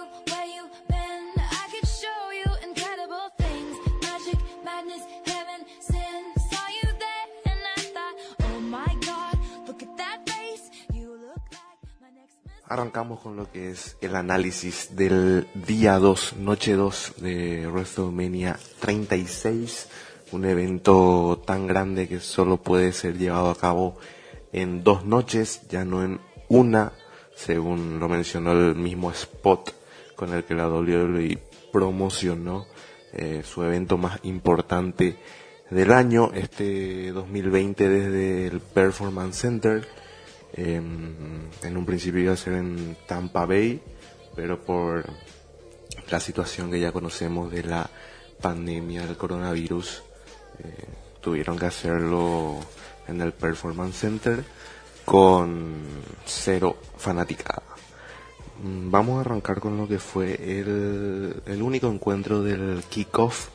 I 0.00 1.66
could 1.70 1.88
show 1.88 2.30
you 2.32 2.48
incredible 2.68 3.26
things. 3.36 3.76
Magic, 4.02 4.38
madness, 4.64 5.04
heaven, 5.26 5.60
sin. 5.80 6.22
Saw 6.50 6.66
you 6.82 6.88
there 7.04 7.26
and 7.50 7.60
I 7.76 7.80
thought, 7.94 8.16
oh 8.42 8.60
my 8.60 8.96
god, 9.06 9.38
look 9.66 9.82
at 9.82 9.96
that 9.96 10.28
face. 10.28 10.70
Arrancamos 12.66 13.18
con 13.18 13.34
lo 13.34 13.50
que 13.50 13.70
es 13.70 13.96
el 14.00 14.14
análisis 14.14 14.94
del 14.94 15.48
día 15.54 15.98
2, 15.98 16.36
noche 16.36 16.74
2 16.74 17.14
de 17.16 17.66
WrestleMania 17.66 18.60
36, 18.78 19.88
un 20.30 20.44
evento 20.44 21.42
tan 21.44 21.66
grande 21.66 22.06
que 22.06 22.20
solo 22.20 22.58
puede 22.58 22.92
ser 22.92 23.18
llevado 23.18 23.50
a 23.50 23.56
cabo 23.56 23.98
en 24.52 24.84
dos 24.84 25.04
noches, 25.04 25.62
ya 25.68 25.84
no 25.84 26.04
en 26.04 26.20
una, 26.48 26.92
según 27.34 27.98
lo 27.98 28.08
mencionó 28.08 28.52
el 28.52 28.76
mismo 28.76 29.10
spot 29.10 29.79
con 30.20 30.34
el 30.34 30.44
que 30.44 30.54
la 30.54 30.68
WWE 30.68 31.38
promocionó 31.72 32.66
eh, 33.14 33.42
su 33.42 33.64
evento 33.64 33.96
más 33.96 34.20
importante 34.24 35.16
del 35.70 35.90
año, 35.92 36.30
este 36.34 37.10
2020 37.10 37.88
desde 37.88 38.46
el 38.48 38.60
Performance 38.60 39.38
Center. 39.38 39.88
Em, 40.52 41.48
en 41.62 41.74
un 41.74 41.86
principio 41.86 42.20
iba 42.20 42.34
a 42.34 42.36
ser 42.36 42.52
en 42.52 42.98
Tampa 43.06 43.46
Bay, 43.46 43.80
pero 44.36 44.60
por 44.60 45.06
la 46.10 46.20
situación 46.20 46.70
que 46.70 46.80
ya 46.80 46.92
conocemos 46.92 47.50
de 47.50 47.62
la 47.62 47.88
pandemia 48.42 49.06
del 49.06 49.16
coronavirus, 49.16 50.02
eh, 50.58 50.84
tuvieron 51.22 51.58
que 51.58 51.64
hacerlo 51.64 52.58
en 53.08 53.22
el 53.22 53.32
Performance 53.32 53.96
Center 53.96 54.44
con 55.06 55.82
cero 56.26 56.76
fanaticada. 56.98 57.69
Vamos 58.62 59.16
a 59.16 59.20
arrancar 59.22 59.58
con 59.58 59.78
lo 59.78 59.88
que 59.88 59.98
fue 59.98 60.34
el, 60.34 61.42
el 61.46 61.62
único 61.62 61.86
encuentro 61.86 62.42
del 62.42 62.82
kickoff, 62.90 63.48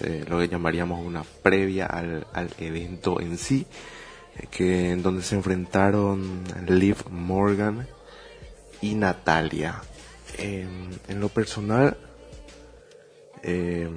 eh, 0.00 0.24
lo 0.26 0.38
que 0.38 0.48
llamaríamos 0.48 1.04
una 1.04 1.24
previa 1.42 1.84
al, 1.84 2.24
evento 2.58 3.20
en 3.20 3.36
sí, 3.36 3.66
eh, 4.34 4.46
que 4.50 4.92
en 4.92 5.02
donde 5.02 5.22
se 5.22 5.34
enfrentaron 5.34 6.42
Liv 6.66 6.96
Morgan 7.10 7.86
y 8.80 8.94
Natalia. 8.94 9.82
En, 10.38 10.88
en 11.08 11.20
lo 11.20 11.28
personal, 11.28 11.98
eh, 13.42 13.90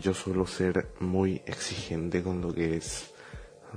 yo 0.00 0.12
suelo 0.12 0.44
ser 0.44 0.88
muy 0.98 1.40
exigente 1.46 2.20
con 2.20 2.40
lo 2.40 2.52
que 2.52 2.76
es 2.78 3.12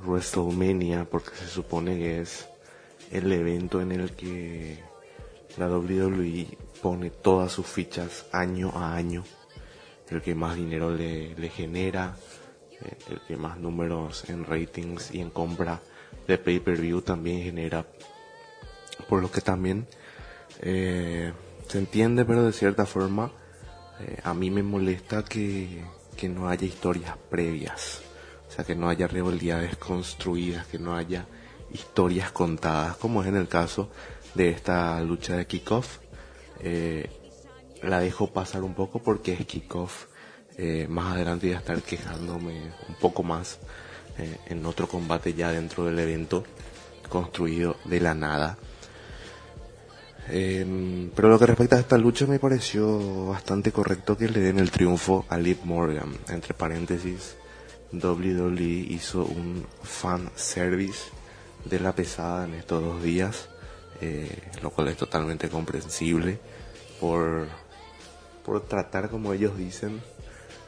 WrestleMania 0.03 1.05
porque 1.05 1.35
se 1.35 1.47
supone 1.47 1.95
que 1.99 2.21
es 2.21 2.47
el 3.11 3.31
evento 3.31 3.81
en 3.81 3.91
el 3.91 4.13
que 4.13 4.92
la 5.57 5.67
WWE 5.67 6.57
pone 6.81 7.09
todas 7.09 7.51
sus 7.51 7.65
fichas 7.65 8.25
año 8.31 8.71
a 8.75 8.95
año, 8.95 9.23
el 10.09 10.21
que 10.21 10.35
más 10.35 10.55
dinero 10.55 10.91
le, 10.91 11.49
genera, 11.49 12.15
eh, 12.81 12.97
el 13.09 13.21
que 13.21 13.37
más 13.37 13.57
números 13.57 14.29
en 14.29 14.45
ratings 14.45 15.13
y 15.13 15.21
en 15.21 15.29
compra 15.29 15.81
de 16.27 16.37
pay-per-view 16.37 17.01
también 17.01 17.43
genera, 17.43 17.85
por 19.07 19.21
lo 19.21 19.31
que 19.31 19.41
también 19.41 19.87
eh, 20.61 21.33
se 21.67 21.77
entiende, 21.79 22.25
pero 22.25 22.43
de 22.43 22.53
cierta 22.53 22.85
forma 22.85 23.31
eh, 23.99 24.19
a 24.23 24.33
mí 24.33 24.49
me 24.49 24.63
molesta 24.63 25.23
que, 25.23 25.83
que 26.15 26.29
no 26.29 26.49
haya 26.49 26.65
historias 26.65 27.15
previas, 27.29 28.01
o 28.47 28.51
sea, 28.51 28.65
que 28.65 28.75
no 28.75 28.89
haya 28.89 29.07
rivalidades 29.07 29.77
construidas, 29.77 30.67
que 30.67 30.79
no 30.79 30.95
haya 30.95 31.25
historias 31.71 32.31
contadas, 32.31 32.97
como 32.97 33.21
es 33.21 33.27
en 33.27 33.35
el 33.35 33.47
caso 33.47 33.89
de 34.35 34.49
esta 34.49 34.99
lucha 35.01 35.35
de 35.37 35.45
kickoff. 35.45 35.99
Eh, 36.59 37.09
la 37.81 37.99
dejo 37.99 38.27
pasar 38.27 38.63
un 38.63 38.73
poco 38.73 38.99
porque 38.99 39.33
es 39.33 39.45
kickoff. 39.45 40.05
Eh, 40.57 40.87
más 40.89 41.13
adelante 41.13 41.47
voy 41.47 41.55
a 41.55 41.59
estar 41.59 41.81
quejándome 41.81 42.71
un 42.87 42.95
poco 42.95 43.23
más 43.23 43.59
eh, 44.17 44.37
en 44.45 44.65
otro 44.65 44.87
combate 44.87 45.33
ya 45.33 45.51
dentro 45.51 45.85
del 45.85 45.97
evento 45.97 46.43
construido 47.09 47.77
de 47.85 47.99
la 47.99 48.13
nada. 48.13 48.57
Eh, 50.29 51.09
pero 51.15 51.27
lo 51.27 51.37
que 51.37 51.47
respecta 51.47 51.75
a 51.75 51.79
esta 51.79 51.97
lucha 51.97 52.25
me 52.25 52.39
pareció 52.39 53.27
bastante 53.27 53.71
correcto 53.71 54.17
que 54.17 54.29
le 54.29 54.39
den 54.39 54.59
el 54.59 54.71
triunfo 54.71 55.25
a 55.29 55.37
Liv 55.37 55.59
Morgan. 55.63 56.13
Entre 56.29 56.53
paréntesis, 56.53 57.35
WWE 57.91 58.63
hizo 58.63 59.25
un 59.25 59.65
fan 59.81 60.29
service 60.35 61.09
de 61.65 61.79
la 61.79 61.93
pesada 61.93 62.45
en 62.45 62.53
estos 62.53 62.81
dos 62.81 63.03
días, 63.03 63.49
eh, 64.03 64.27
lo 64.61 64.69
cual 64.69 64.89
es 64.89 64.97
totalmente 64.97 65.47
comprensible 65.47 66.37
por, 66.99 67.47
por 68.43 68.61
tratar, 68.67 69.09
como 69.09 69.31
ellos 69.31 69.57
dicen, 69.57 70.01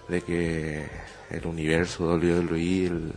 de 0.08 0.22
que 0.22 0.88
el 1.30 1.46
universo 1.46 2.06
WWE, 2.06 2.86
el, 2.86 3.14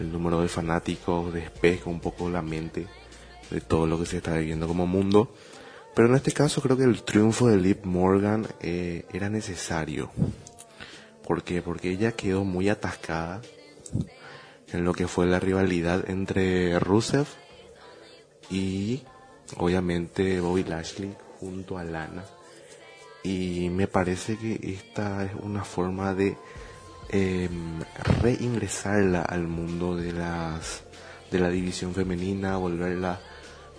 el 0.00 0.12
número 0.12 0.40
de 0.40 0.48
fanáticos 0.48 1.32
despeja 1.32 1.88
un 1.88 2.00
poco 2.00 2.28
la 2.28 2.42
mente 2.42 2.88
de 3.50 3.60
todo 3.60 3.86
lo 3.86 4.00
que 4.00 4.06
se 4.06 4.16
está 4.16 4.36
viviendo 4.36 4.66
como 4.66 4.88
mundo. 4.88 5.32
Pero 5.94 6.08
en 6.08 6.16
este 6.16 6.32
caso 6.32 6.60
creo 6.60 6.76
que 6.76 6.82
el 6.82 7.04
triunfo 7.04 7.46
de 7.46 7.56
Liv 7.56 7.78
Morgan 7.84 8.48
eh, 8.60 9.04
era 9.12 9.30
necesario. 9.30 10.10
¿Por 11.24 11.44
qué? 11.44 11.62
Porque 11.62 11.90
ella 11.90 12.12
quedó 12.12 12.44
muy 12.44 12.68
atascada 12.68 13.40
en 14.72 14.84
lo 14.84 14.92
que 14.92 15.06
fue 15.06 15.26
la 15.26 15.38
rivalidad 15.38 16.10
entre 16.10 16.78
Rusev 16.80 17.26
y 18.50 19.04
obviamente 19.56 20.40
Bobby 20.40 20.64
Lashley 20.64 21.14
junto 21.40 21.78
a 21.78 21.84
Lana. 21.84 22.24
Y 23.22 23.70
me 23.70 23.88
parece 23.88 24.36
que 24.36 24.58
esta 24.62 25.24
es 25.24 25.32
una 25.42 25.64
forma 25.64 26.14
de 26.14 26.36
eh, 27.08 27.48
reingresarla 28.22 29.22
al 29.22 29.46
mundo 29.48 29.96
de 29.96 30.12
las 30.12 30.82
de 31.30 31.38
la 31.40 31.50
división 31.50 31.92
femenina, 31.92 32.56
volverla 32.56 33.20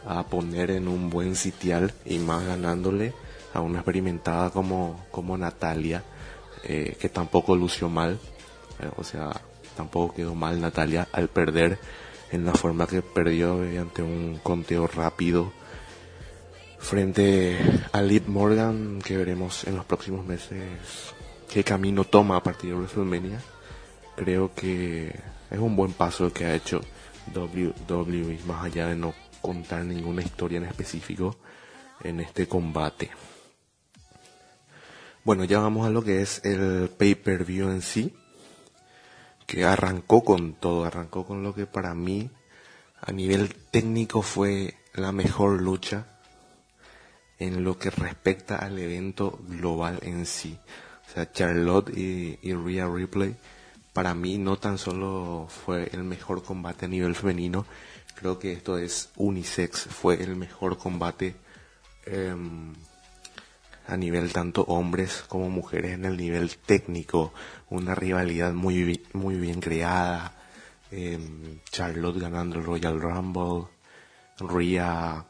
a 0.06 0.24
poner 0.24 0.72
en 0.72 0.88
un 0.88 1.10
buen 1.10 1.36
sitial 1.36 1.94
y 2.06 2.20
más 2.20 2.46
ganándole 2.46 3.14
a 3.54 3.62
una 3.62 3.80
experimentada 3.80 4.50
como, 4.50 5.06
como 5.12 5.38
Natalia, 5.38 6.04
eh, 6.64 6.98
que 7.00 7.10
tampoco 7.10 7.56
lució 7.56 7.90
mal, 7.90 8.20
eh, 8.80 8.90
o 8.98 9.04
sea, 9.04 9.32
tampoco 9.76 10.16
quedó 10.16 10.36
mal 10.36 10.60
Natalia 10.60 11.08
al 11.12 11.30
perder 11.30 11.80
en 12.32 12.46
la 12.46 12.54
forma 12.54 12.88
que 12.88 13.02
perdió 13.02 13.56
mediante 13.56 14.02
un 14.02 14.40
conteo 14.44 14.88
rápido 14.88 15.52
frente 16.80 17.58
a 17.92 18.02
Liv 18.02 18.28
Morgan, 18.28 19.00
que 19.04 19.18
veremos 19.18 19.66
en 19.66 19.76
los 19.76 19.86
próximos 19.86 20.26
meses 20.26 20.60
qué 21.50 21.64
camino 21.64 22.04
toma 22.04 22.38
a 22.38 22.44
partir 22.44 22.72
de 22.72 22.76
WrestleMania. 22.78 23.42
Creo 24.16 24.54
que 24.54 25.08
es 25.50 25.60
un 25.60 25.76
buen 25.76 25.94
paso 25.94 26.32
que 26.32 26.46
ha 26.46 26.56
hecho 26.56 26.82
WWE, 27.34 28.40
más 28.46 28.66
allá 28.66 28.88
de 28.88 28.96
no 28.96 29.14
contar 29.42 29.84
ninguna 29.86 30.22
historia 30.22 30.58
en 30.58 30.66
específico 30.66 31.38
en 32.04 32.20
este 32.20 32.48
combate. 32.48 33.10
Bueno, 35.24 35.44
ya 35.44 35.60
vamos 35.60 35.86
a 35.86 35.90
lo 35.90 36.04
que 36.04 36.22
es 36.22 36.44
el 36.46 36.90
pay-per-view 36.90 37.70
en 37.70 37.82
sí, 37.82 38.16
que 39.46 39.66
arrancó 39.66 40.24
con 40.24 40.54
todo, 40.54 40.86
arrancó 40.86 41.26
con 41.26 41.44
lo 41.44 41.54
que 41.54 41.66
para 41.66 41.94
mí 41.94 42.30
a 43.02 43.12
nivel 43.12 43.54
técnico 43.72 44.22
fue 44.22 44.76
la 44.94 45.12
mejor 45.12 45.62
lucha 45.62 46.17
en 47.40 47.64
lo 47.64 47.78
que 47.78 47.90
respecta 47.90 48.58
al 48.58 48.80
evento 48.80 49.40
global 49.48 50.00
en 50.02 50.26
sí. 50.26 50.58
O 51.08 51.14
sea, 51.14 51.32
Charlotte 51.32 51.96
y, 51.96 52.54
Rhea 52.54 52.88
Ripley, 52.88 53.36
para 53.94 54.14
mí 54.14 54.38
no 54.38 54.58
tan 54.58 54.78
solo 54.78 55.48
fue 55.50 55.90
el 55.94 56.04
mejor 56.04 56.44
combate 56.44 56.86
a 56.86 56.90
nivel 56.90 57.16
femenino, 57.16 57.66
creo 58.16 58.40
que 58.40 58.52
esto 58.52 58.78
es 58.78 59.10
unisex, 59.16 59.86
fue 59.86 60.22
el 60.22 60.36
mejor 60.36 60.78
combate 60.78 61.36
em, 62.06 62.74
a 63.88 63.96
nivel 63.96 64.34
tanto 64.34 64.64
hombres 64.64 65.24
como 65.28 65.50
mujeres 65.50 65.94
en 65.94 66.06
el 66.06 66.18
nivel 66.18 66.58
técnico, 66.58 67.34
una 67.70 67.96
rivalidad 67.96 68.54
muy, 68.54 69.02
muy 69.14 69.36
bien 69.36 69.62
creada, 69.62 70.34
em, 70.92 71.60
Charlotte 71.72 72.20
ganando 72.20 72.58
el 72.58 72.66
Royal 72.66 73.00
Rumble, 73.00 73.68
Rhea 74.40 75.26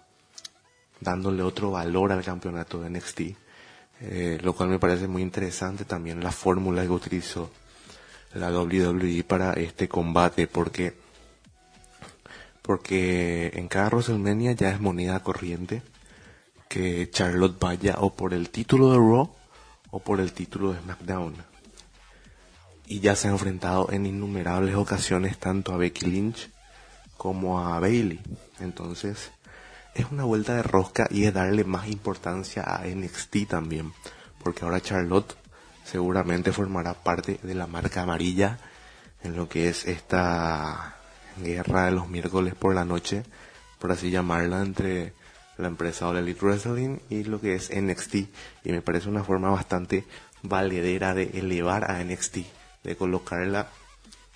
dándole 1.00 1.44
otro 1.44 1.72
valor 1.72 2.12
al 2.12 2.24
campeonato 2.24 2.82
de 2.82 2.90
NXT, 2.90 3.22
eh, 4.02 4.40
lo 4.42 4.54
cual 4.54 4.70
me 4.70 4.80
parece 4.80 5.08
muy 5.08 5.22
interesante 5.22 5.86
también 5.86 6.24
la 6.24 6.32
fórmula 6.32 6.84
que 6.84 6.90
utilizó 6.90 7.50
la 8.34 8.52
WWE 8.52 9.24
para 9.24 9.54
este 9.54 9.88
combate, 9.88 10.48
porque 10.48 10.94
porque 12.62 13.52
en 13.56 13.70
cada 13.70 13.88
WrestleMania 13.88 14.52
ya 14.52 14.72
es 14.72 14.82
moneda 14.82 15.22
corriente 15.22 15.82
que 16.68 17.10
Charlotte 17.10 17.58
vaya 17.58 17.96
o 18.00 18.14
por 18.14 18.34
el 18.34 18.50
título 18.50 18.92
de 18.92 18.98
Raw 18.98 19.32
o 19.92 20.00
por 20.02 20.20
el 20.20 20.34
título 20.34 20.74
de 20.74 20.82
SmackDown. 20.82 21.36
Y 22.86 23.00
ya 23.00 23.16
se 23.16 23.30
ha 23.30 23.32
enfrentado 23.32 23.90
en 23.92 24.06
innumerables 24.06 24.76
ocasiones 24.76 25.38
tanto 25.38 25.74
a 25.74 25.78
Becky 25.78 26.08
Lynch 26.08 26.50
como 27.16 27.60
a 27.60 27.80
Bailey. 27.80 28.20
Entonces, 28.60 29.32
es 29.98 30.12
una 30.12 30.24
vuelta 30.24 30.56
de 30.56 30.64
rosca 30.64 31.08
y 31.10 31.26
es 31.26 31.34
darle 31.34 31.64
más 31.64 31.88
importancia 31.88 32.64
a 32.64 32.86
NXT 32.86 33.48
también, 33.50 33.94
porque 34.44 34.64
ahora 34.64 34.80
Charlotte 34.80 35.36
seguramente 35.84 36.52
formará 36.52 36.94
parte 36.94 37.40
de 37.42 37.56
la 37.56 37.66
marca 37.66 38.04
amarilla 38.04 38.60
en 39.24 39.36
lo 39.36 39.50
que 39.50 39.70
es 39.70 39.86
esta 39.86 40.98
guerra 41.42 41.86
de 41.86 41.92
los 41.92 42.08
miércoles 42.10 42.54
por 42.54 42.76
la 42.76 42.86
noche, 42.86 43.24
por 43.80 43.92
así 43.92 44.12
llamarla, 44.12 44.62
entre 44.62 45.14
la 45.58 45.68
empresa 45.68 46.08
All 46.08 46.18
Elite 46.18 46.46
Wrestling 46.46 47.00
y 47.10 47.24
lo 47.24 47.42
que 47.42 47.56
es 47.56 47.72
NXT. 47.76 48.16
Y 48.64 48.72
me 48.72 48.82
parece 48.82 49.10
una 49.10 49.24
forma 49.24 49.50
bastante 49.50 50.06
valedera 50.44 51.16
de 51.16 51.32
elevar 51.34 51.90
a 51.90 52.04
NXT, 52.04 52.38
de 52.84 52.96
colocarla 52.96 53.70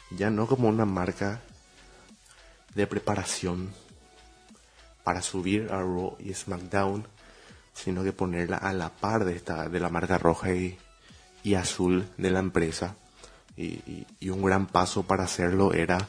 ya 0.10 0.30
no 0.30 0.48
como 0.48 0.68
una 0.68 0.86
marca 0.86 1.40
de 2.76 2.88
preparación 2.88 3.72
para 5.04 5.22
subir 5.22 5.70
a 5.72 5.80
Raw 5.80 6.16
y 6.20 6.34
SmackDown, 6.34 7.08
sino 7.74 8.04
que 8.04 8.14
ponerla 8.14 8.58
a 8.58 8.74
la 8.74 8.90
par 8.90 9.26
de 9.26 9.36
esta 9.36 9.70
de 9.70 9.80
la 9.80 9.90
marca 9.90 10.18
roja 10.18 10.54
y, 10.54 10.78
azul 11.56 12.08
de 12.18 12.32
la 12.32 12.40
empresa. 12.40 12.96
Y, 13.58 14.06
un 14.30 14.44
gran 14.44 14.68
paso 14.68 15.04
para 15.04 15.24
hacerlo 15.24 15.74
era, 15.74 16.08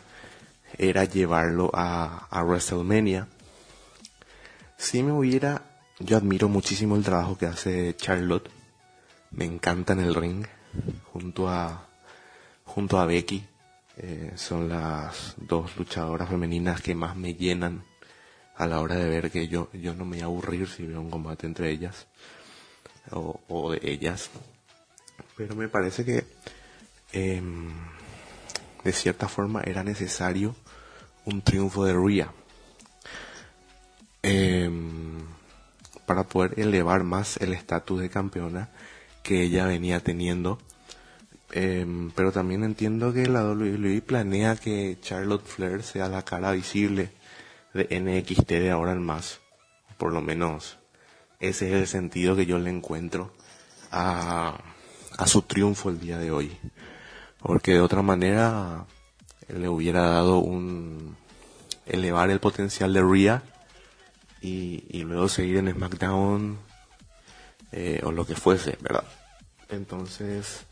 llevarlo 1.04 1.70
a, 1.74 2.26
a 2.30 2.42
WrestleMania. 2.42 3.28
Si 4.76 5.02
me 5.02 5.12
hubiera, 5.12 5.62
yo 5.98 6.16
admiro 6.16 6.48
muchísimo 6.48 6.96
el 6.96 7.04
trabajo 7.04 7.38
que 7.38 7.46
hace 7.46 7.94
Charlotte. 7.96 8.50
Me 9.30 9.44
encanta 9.44 9.92
en 9.94 10.00
el 10.00 10.14
ring, 10.14 10.46
junto 11.12 11.48
a, 11.48 11.86
junto 12.64 12.98
a 12.98 13.06
Becky. 13.06 13.46
Eh, 13.96 14.32
son 14.36 14.68
las 14.68 15.34
dos 15.36 15.76
luchadoras 15.76 16.28
femeninas 16.28 16.80
que 16.80 16.94
más 16.94 17.14
me 17.14 17.34
llenan 17.34 17.84
a 18.62 18.66
la 18.66 18.80
hora 18.80 18.96
de 18.96 19.08
ver 19.08 19.30
que 19.30 19.48
yo, 19.48 19.68
yo 19.72 19.94
no 19.94 20.04
me 20.04 20.16
voy 20.16 20.20
a 20.20 20.24
aburrir 20.26 20.68
si 20.68 20.86
veo 20.86 21.00
un 21.00 21.10
combate 21.10 21.46
entre 21.46 21.70
ellas 21.70 22.06
o, 23.10 23.72
de 23.72 23.80
ellas. 23.82 24.30
Pero 25.36 25.56
me 25.56 25.68
parece 25.68 26.04
que 26.04 26.24
eh, 27.12 27.42
de 28.84 28.92
cierta 28.92 29.28
forma 29.28 29.62
era 29.62 29.82
necesario 29.82 30.54
un 31.24 31.42
triunfo 31.42 31.84
de 31.84 31.94
Rhea 31.94 32.32
eh, 34.22 34.70
para 36.06 36.24
poder 36.24 36.58
elevar 36.58 37.02
más 37.02 37.36
el 37.38 37.52
estatus 37.52 38.00
de 38.00 38.10
campeona 38.10 38.68
que 39.22 39.42
ella 39.42 39.66
venía 39.66 40.00
teniendo. 40.00 40.58
Eh, 41.54 41.86
pero 42.14 42.32
también 42.32 42.64
entiendo 42.64 43.12
que 43.12 43.26
la 43.26 43.44
WWE 43.44 44.00
planea 44.02 44.56
que 44.56 44.98
Charlotte 45.02 45.44
Flair 45.44 45.82
sea 45.82 46.08
la 46.08 46.24
cara 46.24 46.52
visible 46.52 47.10
de 47.74 48.00
NXT 48.00 48.48
de 48.48 48.70
ahora 48.70 48.92
en 48.92 49.02
más. 49.02 49.40
Por 49.98 50.12
lo 50.12 50.20
menos 50.20 50.78
ese 51.40 51.68
es 51.68 51.74
el 51.74 51.86
sentido 51.86 52.36
que 52.36 52.46
yo 52.46 52.58
le 52.58 52.70
encuentro 52.70 53.32
a, 53.90 54.58
a 55.18 55.26
su 55.26 55.42
triunfo 55.42 55.90
el 55.90 56.00
día 56.00 56.18
de 56.18 56.30
hoy 56.30 56.56
porque 57.42 57.72
de 57.72 57.80
otra 57.80 58.02
manera 58.02 58.86
le 59.48 59.68
hubiera 59.68 60.02
dado 60.02 60.38
un 60.38 61.16
elevar 61.86 62.30
el 62.30 62.40
potencial 62.40 62.92
de 62.92 63.02
Rhea 63.02 63.42
y, 64.40 64.84
y 64.88 65.02
luego 65.02 65.28
seguir 65.28 65.56
en 65.56 65.72
SmackDown 65.72 66.58
eh, 67.72 68.00
o 68.04 68.12
lo 68.12 68.24
que 68.24 68.36
fuese, 68.36 68.78
¿verdad? 68.80 69.04
Entonces 69.68 70.64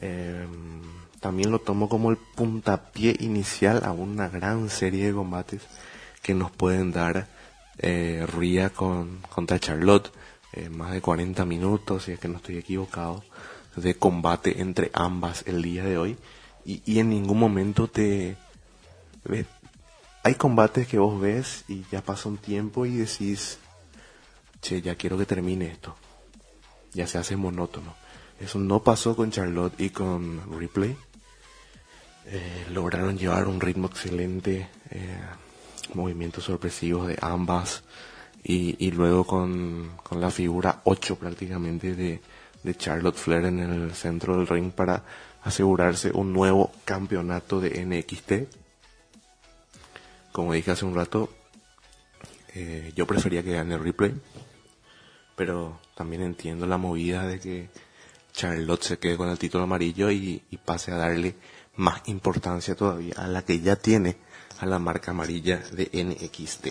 eh, 0.00 0.46
también 1.20 1.50
lo 1.50 1.58
tomo 1.58 1.88
como 1.88 2.10
el 2.10 2.16
puntapié 2.16 3.16
inicial 3.20 3.84
a 3.84 3.92
una 3.92 4.28
gran 4.28 4.70
serie 4.70 5.06
de 5.06 5.14
combates 5.14 5.62
que 6.26 6.34
nos 6.34 6.50
pueden 6.50 6.90
dar 6.90 7.28
eh, 7.78 8.26
Rhea 8.26 8.70
con, 8.70 9.20
contra 9.30 9.60
Charlotte, 9.60 10.10
eh, 10.52 10.68
más 10.68 10.90
de 10.90 11.00
40 11.00 11.44
minutos, 11.44 12.04
si 12.04 12.12
es 12.12 12.18
que 12.18 12.26
no 12.26 12.38
estoy 12.38 12.58
equivocado 12.58 13.22
de 13.76 13.94
combate 13.94 14.60
entre 14.60 14.90
ambas 14.92 15.44
el 15.46 15.62
día 15.62 15.84
de 15.84 15.98
hoy. 15.98 16.16
Y, 16.64 16.82
y 16.84 16.98
en 16.98 17.10
ningún 17.10 17.38
momento 17.38 17.86
te 17.86 18.36
hay 20.22 20.34
combates 20.34 20.88
que 20.88 20.98
vos 20.98 21.20
ves 21.20 21.64
y 21.68 21.84
ya 21.92 22.02
pasa 22.02 22.28
un 22.28 22.38
tiempo 22.38 22.86
y 22.86 22.96
decís 22.96 23.58
che 24.60 24.82
ya 24.82 24.96
quiero 24.96 25.16
que 25.16 25.26
termine 25.26 25.66
esto 25.66 25.96
ya 26.96 27.06
se 27.06 27.18
hace 27.18 27.36
monótono. 27.36 27.94
Eso 28.40 28.58
no 28.58 28.82
pasó 28.82 29.14
con 29.14 29.30
Charlotte 29.30 29.78
y 29.78 29.90
con 29.90 30.58
Ripley. 30.58 30.96
Eh, 32.26 32.66
lograron 32.72 33.16
llevar 33.16 33.46
un 33.46 33.60
ritmo 33.60 33.86
excelente 33.86 34.68
eh, 34.90 35.20
movimientos 35.94 36.44
sorpresivos 36.44 37.06
de 37.06 37.18
ambas 37.20 37.84
y, 38.42 38.90
luego 38.92 39.24
con, 39.24 39.90
la 40.12 40.30
figura 40.30 40.80
8 40.84 41.16
prácticamente 41.16 41.94
de 41.94 42.20
Charlotte 42.76 43.16
Flair 43.16 43.46
en 43.46 43.58
el 43.58 43.92
centro 43.94 44.36
del 44.36 44.46
ring 44.46 44.70
para 44.70 45.02
asegurarse 45.46 46.10
un 46.12 46.32
nuevo 46.32 46.72
campeonato 46.84 47.60
de 47.60 47.84
NXT. 47.84 48.32
Como 50.32 50.52
dije 50.52 50.72
hace 50.72 50.84
un 50.84 50.96
rato, 50.96 51.32
eh, 52.54 52.92
yo 52.96 53.06
prefería 53.06 53.44
que 53.44 53.52
gane 53.52 53.78
Replay, 53.78 54.12
pero 55.36 55.80
también 55.94 56.22
entiendo 56.22 56.66
la 56.66 56.78
movida 56.78 57.26
de 57.26 57.38
que 57.38 57.70
Charlotte 58.32 58.82
se 58.82 58.98
quede 58.98 59.16
con 59.16 59.28
el 59.28 59.38
título 59.38 59.64
amarillo 59.64 60.10
y, 60.10 60.42
y 60.50 60.56
pase 60.56 60.90
a 60.90 60.96
darle 60.96 61.36
más 61.76 62.02
importancia 62.06 62.74
todavía 62.74 63.14
a 63.16 63.28
la 63.28 63.44
que 63.44 63.60
ya 63.60 63.76
tiene 63.76 64.16
a 64.58 64.66
la 64.66 64.78
marca 64.78 65.10
amarilla 65.10 65.62
de 65.72 65.90
NXT. 65.92 66.68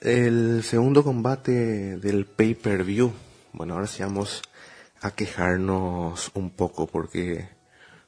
El 0.00 0.62
segundo 0.62 1.02
combate 1.02 1.96
del 1.96 2.26
pay-per-view 2.26 3.12
bueno, 3.52 3.74
ahora 3.74 3.86
sí 3.86 4.02
vamos 4.02 4.42
a 5.00 5.10
quejarnos 5.12 6.30
un 6.34 6.50
poco 6.50 6.86
porque 6.86 7.48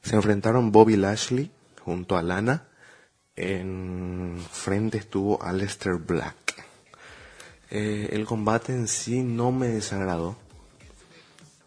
se 0.01 0.15
enfrentaron 0.15 0.71
Bobby 0.71 0.95
Lashley 0.95 1.51
junto 1.83 2.15
a 2.15 2.21
Lana. 2.21 2.67
En 3.35 4.37
frente 4.51 4.99
estuvo 4.99 5.41
Aleister 5.41 5.95
Black. 5.95 6.35
Eh, 7.69 8.09
el 8.11 8.25
combate 8.25 8.73
en 8.73 8.87
sí 8.87 9.23
no 9.23 9.51
me 9.51 9.67
desagradó. 9.67 10.37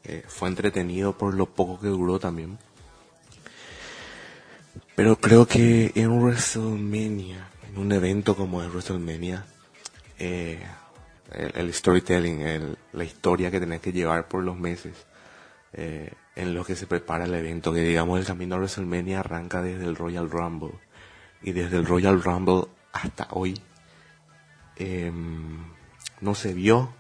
Eh, 0.05 0.25
fue 0.29 0.49
entretenido 0.49 1.19
por 1.19 1.35
lo 1.35 1.47
poco 1.47 1.81
que 1.81 1.89
duró 1.89 2.19
también. 2.19 2.59
Pero 4.95 5.17
creo 5.17 5.47
que 5.47 5.93
en 5.95 6.11
WrestleMania, 6.11 7.49
en 7.69 7.79
un 7.79 7.93
evento 7.93 8.37
como 8.37 8.63
el 8.63 8.69
WrestleMania, 8.69 9.45
eh, 10.19 10.63
el, 11.33 11.53
el 11.55 11.75
storytelling, 11.75 12.41
el, 12.43 12.79
la 12.93 13.05
historia 13.05 13.51
que 13.51 13.61
tenés 13.61 13.81
que 13.81 13.93
llevar 13.93 14.29
por 14.29 14.43
los 14.43 14.57
meses 14.57 15.07
eh, 15.73 16.13
en 16.37 16.55
los 16.55 16.67
que 16.67 16.77
se 16.77 16.87
prepara 16.87 17.25
el 17.25 17.35
evento, 17.35 17.73
que 17.73 17.81
digamos 17.81 18.21
el 18.21 18.27
camino 18.27 18.55
a 18.55 18.59
WrestleMania 18.59 19.21
arranca 19.21 19.63
desde 19.63 19.85
el 19.85 19.97
Royal 19.97 20.31
Rumble 20.31 20.75
y 21.43 21.53
desde 21.53 21.77
el 21.77 21.87
Royal 21.87 22.23
Rumble 22.23 22.67
hasta 22.93 23.29
hoy 23.31 23.61
eh, 24.77 25.13
no 26.21 26.35
se 26.35 26.55
vio 26.55 26.93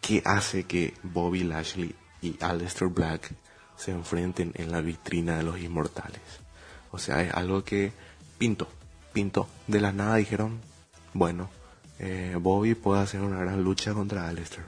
qué 0.00 0.22
hace 0.24 0.64
que 0.64 0.94
Bobby 1.02 1.44
Lashley 1.44 1.94
y 2.20 2.36
Aleister 2.42 2.88
Black 2.88 3.34
se 3.76 3.90
enfrenten 3.90 4.52
en 4.56 4.70
la 4.70 4.80
vitrina 4.80 5.36
de 5.36 5.42
los 5.42 5.58
inmortales. 5.58 6.43
O 6.94 6.98
sea, 6.98 7.22
es 7.22 7.34
algo 7.34 7.64
que 7.64 7.90
pinto, 8.38 8.68
pinto. 9.12 9.48
De 9.66 9.80
la 9.80 9.90
nada 9.90 10.14
dijeron, 10.14 10.60
bueno, 11.12 11.50
eh, 11.98 12.36
Bobby 12.40 12.76
puede 12.76 13.02
hacer 13.02 13.20
una 13.20 13.40
gran 13.40 13.64
lucha 13.64 13.92
contra 13.92 14.28
Aleister. 14.28 14.62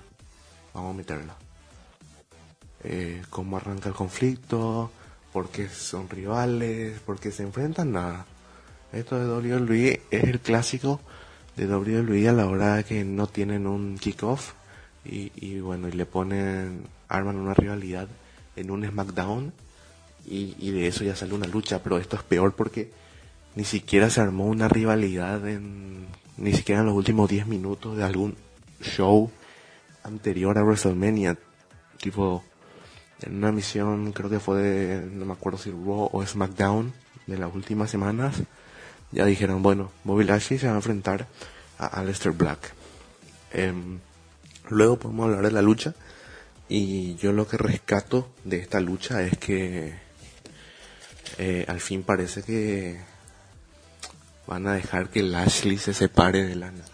Vamos 0.74 0.92
a 0.92 0.96
meterla. 0.96 1.36
Eh, 2.82 3.22
¿Cómo 3.30 3.58
arranca 3.58 3.90
el 3.90 3.94
conflicto? 3.94 4.90
¿Por 5.32 5.50
qué 5.50 5.68
son 5.68 6.08
rivales? 6.08 6.98
¿Por 6.98 7.20
qué 7.20 7.30
se 7.30 7.44
enfrentan? 7.44 7.92
Nada. 7.92 8.26
Esto 8.92 9.20
de 9.20 9.52
WWE 9.56 10.02
es 10.10 10.24
el 10.24 10.40
clásico 10.40 10.98
de 11.54 11.68
WWE 11.68 12.28
a 12.28 12.32
la 12.32 12.46
hora 12.46 12.82
que 12.82 13.04
no 13.04 13.28
tienen 13.28 13.68
un 13.68 13.98
kickoff 13.98 14.54
y, 15.04 15.30
y 15.36 15.60
bueno, 15.60 15.86
y 15.86 15.92
le 15.92 16.06
ponen, 16.06 16.88
arman 17.06 17.36
una 17.36 17.54
rivalidad 17.54 18.08
en 18.56 18.72
un 18.72 18.84
SmackDown 18.84 19.52
y, 20.26 20.54
y 20.58 20.70
de 20.72 20.86
eso 20.86 21.04
ya 21.04 21.16
sale 21.16 21.34
una 21.34 21.46
lucha, 21.46 21.82
pero 21.82 21.98
esto 21.98 22.16
es 22.16 22.22
peor 22.22 22.54
porque 22.54 22.90
ni 23.54 23.64
siquiera 23.64 24.10
se 24.10 24.20
armó 24.20 24.46
una 24.46 24.68
rivalidad 24.68 25.46
en 25.48 26.06
ni 26.36 26.52
siquiera 26.52 26.80
en 26.80 26.86
los 26.86 26.94
últimos 26.94 27.28
10 27.30 27.46
minutos 27.46 27.96
de 27.96 28.04
algún 28.04 28.36
show 28.80 29.30
anterior 30.04 30.58
a 30.58 30.62
WrestleMania. 30.62 31.38
Tipo, 31.98 32.44
en 33.22 33.36
una 33.36 33.52
misión, 33.52 34.12
creo 34.12 34.28
que 34.28 34.40
fue 34.40 34.62
de, 34.62 35.10
no 35.10 35.24
me 35.24 35.32
acuerdo 35.32 35.58
si 35.58 35.70
Raw 35.70 36.10
o 36.12 36.26
SmackDown, 36.26 36.92
de 37.26 37.38
las 37.38 37.52
últimas 37.54 37.90
semanas, 37.90 38.36
ya 39.10 39.24
dijeron, 39.24 39.62
bueno, 39.62 39.90
Bobby 40.04 40.24
Lashley 40.24 40.58
se 40.58 40.66
va 40.66 40.74
a 40.74 40.76
enfrentar 40.76 41.26
a 41.78 41.86
Aleister 41.86 42.32
Black. 42.32 42.72
Eh, 43.52 43.72
luego 44.68 44.98
podemos 44.98 45.26
hablar 45.26 45.44
de 45.44 45.52
la 45.52 45.62
lucha. 45.62 45.94
Y 46.68 47.14
yo 47.16 47.32
lo 47.32 47.46
que 47.46 47.56
rescato 47.56 48.28
de 48.44 48.58
esta 48.58 48.80
lucha 48.80 49.22
es 49.22 49.38
que 49.38 49.94
eh, 51.38 51.64
al 51.68 51.80
fin 51.80 52.02
parece 52.02 52.42
que 52.42 52.98
van 54.46 54.66
a 54.66 54.74
dejar 54.74 55.10
que 55.10 55.22
Lashley 55.22 55.78
se 55.78 55.92
separe 55.92 56.44
de 56.44 56.56
Lana. 56.56 56.84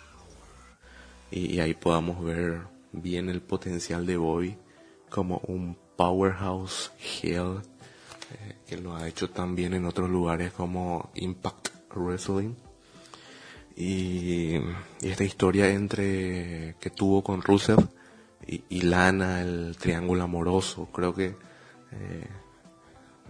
y, 1.30 1.60
ahí 1.60 1.74
podamos 1.74 2.24
ver 2.24 2.62
bien 2.92 3.28
el 3.28 3.40
potencial 3.40 4.06
de 4.06 4.16
Bobby 4.16 4.56
como 5.08 5.40
un 5.46 5.76
powerhouse 5.96 6.90
heel 6.98 7.60
eh, 8.32 8.56
que 8.66 8.76
lo 8.78 8.96
ha 8.96 9.08
hecho 9.08 9.30
también 9.30 9.74
en 9.74 9.84
otros 9.84 10.10
lugares 10.10 10.52
como 10.52 11.10
Impact 11.14 11.68
Wrestling 11.94 12.54
y, 13.76 14.56
y 15.00 15.08
esta 15.08 15.24
historia 15.24 15.68
entre 15.70 16.76
que 16.80 16.90
tuvo 16.90 17.22
con 17.22 17.42
Rusev 17.42 17.78
y, 18.46 18.64
y 18.68 18.82
Lana 18.82 19.42
el 19.42 19.76
triángulo 19.78 20.22
amoroso 20.24 20.88
creo 20.92 21.14
que 21.14 21.36
eh, 21.92 22.28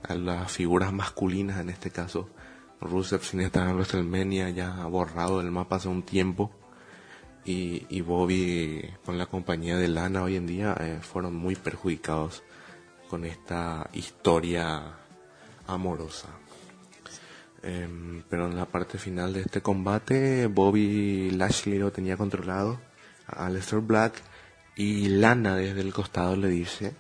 a 0.03 0.15
las 0.15 0.53
figuras 0.53 0.93
masculinas 0.93 1.61
en 1.61 1.71
este 1.71 1.91
caso 1.91 2.29
Rusev 2.81 3.23
sin 3.23 3.41
estar 3.41 3.69
en 3.69 3.75
WrestleMania 3.77 4.51
ya 4.51 4.85
borrado 4.87 5.39
del 5.39 5.51
mapa 5.51 5.77
hace 5.77 5.89
un 5.89 6.03
tiempo 6.03 6.51
y, 7.45 7.87
y 7.89 8.01
Bobby 8.01 8.83
con 9.05 9.19
la 9.19 9.27
compañía 9.27 9.77
de 9.77 9.89
Lana 9.89 10.23
hoy 10.23 10.37
en 10.37 10.47
día 10.47 10.77
eh, 10.81 10.99
fueron 11.01 11.35
muy 11.35 11.57
perjudicados 11.57 12.43
con 13.09 13.25
esta 13.25 13.91
historia 13.93 14.97
amorosa. 15.67 16.29
Em, 17.63 18.23
pero 18.29 18.47
en 18.47 18.57
la 18.57 18.67
parte 18.67 18.99
final 18.99 19.33
de 19.33 19.43
este 19.43 19.61
combate, 19.61 20.47
Bobby 20.47 21.31
Lashley 21.31 21.79
lo 21.79 21.93
tenía 21.93 22.17
controlado 22.17 22.81
a 23.27 23.47
Aleister 23.47 23.81
Black 23.81 24.15
y 24.77 25.09
Lana 25.09 25.57
desde 25.57 25.81
el 25.81 25.93
costado 25.93 26.37
le 26.37 26.49
dice 26.49 26.95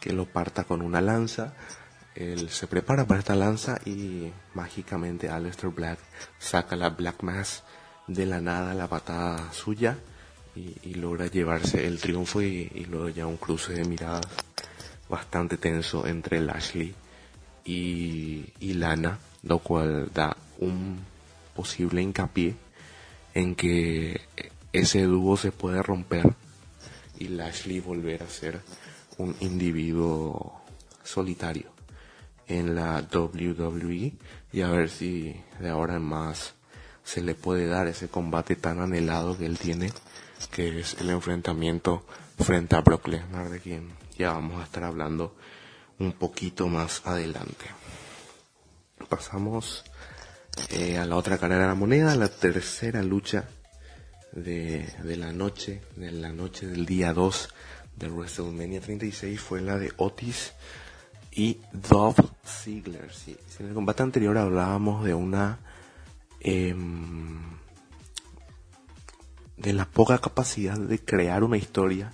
que 0.00 0.12
lo 0.12 0.26
parta 0.26 0.64
con 0.64 0.82
una 0.82 1.00
lanza. 1.00 1.54
Él 2.16 2.48
se 2.48 2.66
prepara 2.66 3.06
para 3.06 3.20
esta 3.20 3.34
lanza 3.34 3.78
y 3.84 4.32
mágicamente 4.54 5.28
Aleister 5.28 5.68
Black 5.68 5.98
saca 6.38 6.74
la 6.74 6.88
Black 6.88 7.22
Mass 7.22 7.62
de 8.06 8.24
la 8.24 8.40
nada, 8.40 8.72
la 8.72 8.88
patada 8.88 9.52
suya 9.52 9.98
y, 10.54 10.94
logra 10.94 11.26
llevarse 11.26 11.86
el 11.86 12.00
triunfo 12.00 12.40
y, 12.40 12.72
y 12.74 12.86
luego 12.86 13.10
ya 13.10 13.26
un 13.26 13.36
cruce 13.36 13.74
de 13.74 13.84
miradas 13.84 14.24
bastante 15.10 15.58
tenso 15.58 16.06
entre 16.06 16.40
Lashley 16.40 16.94
y, 17.66 18.46
y 18.60 18.74
Lana, 18.74 19.18
lo 19.42 19.58
cual 19.58 20.10
da 20.14 20.34
un 20.58 20.98
posible 21.54 22.00
hincapié 22.00 22.54
en 23.34 23.54
que 23.54 24.22
ese 24.72 25.02
dúo 25.02 25.36
se 25.36 25.52
puede 25.52 25.82
romper 25.82 26.34
y 27.18 27.28
Lashley 27.28 27.80
volver 27.80 28.22
a 28.22 28.30
ser 28.30 28.62
un 29.18 29.36
individuo 29.40 30.62
solitario 31.04 31.75
en 32.48 32.74
la 32.74 33.06
WWE 33.12 34.14
y 34.52 34.60
a 34.62 34.70
ver 34.70 34.88
si 34.88 35.40
de 35.60 35.68
ahora 35.68 35.96
en 35.96 36.02
más 36.02 36.54
se 37.04 37.22
le 37.22 37.34
puede 37.34 37.66
dar 37.66 37.86
ese 37.86 38.08
combate 38.08 38.56
tan 38.56 38.80
anhelado 38.80 39.38
que 39.38 39.46
él 39.46 39.58
tiene, 39.58 39.92
que 40.50 40.80
es 40.80 40.96
el 41.00 41.10
enfrentamiento 41.10 42.04
frente 42.38 42.74
a 42.74 42.80
Brock 42.80 43.08
Lesnar, 43.08 43.48
de 43.48 43.60
quien 43.60 43.90
ya 44.18 44.32
vamos 44.32 44.60
a 44.60 44.64
estar 44.64 44.84
hablando 44.84 45.36
un 45.98 46.12
poquito 46.12 46.68
más 46.68 47.02
adelante. 47.06 47.66
Pasamos 49.08 49.84
eh, 50.70 50.98
a 50.98 51.06
la 51.06 51.16
otra 51.16 51.38
cara 51.38 51.58
de 51.58 51.66
la 51.66 51.74
moneda, 51.74 52.16
la 52.16 52.28
tercera 52.28 53.02
lucha 53.02 53.48
de, 54.32 54.92
de 55.04 55.16
la 55.16 55.32
noche, 55.32 55.82
de 55.94 56.10
la 56.10 56.32
noche 56.32 56.66
del 56.66 56.86
día 56.86 57.12
2 57.12 57.48
de 57.96 58.08
WrestleMania 58.08 58.80
36 58.80 59.40
fue 59.40 59.60
la 59.60 59.78
de 59.78 59.92
Otis 59.96 60.52
y 61.36 61.60
Dolph 61.72 62.18
Ziggler. 62.44 63.12
Sí, 63.14 63.36
en 63.60 63.68
el 63.68 63.74
combate 63.74 64.02
anterior 64.02 64.36
hablábamos 64.38 65.04
de 65.04 65.14
una 65.14 65.58
em, 66.40 67.38
de 69.56 69.72
la 69.72 69.84
poca 69.86 70.18
capacidad 70.18 70.78
de 70.78 70.98
crear 70.98 71.44
una 71.44 71.56
historia 71.56 72.12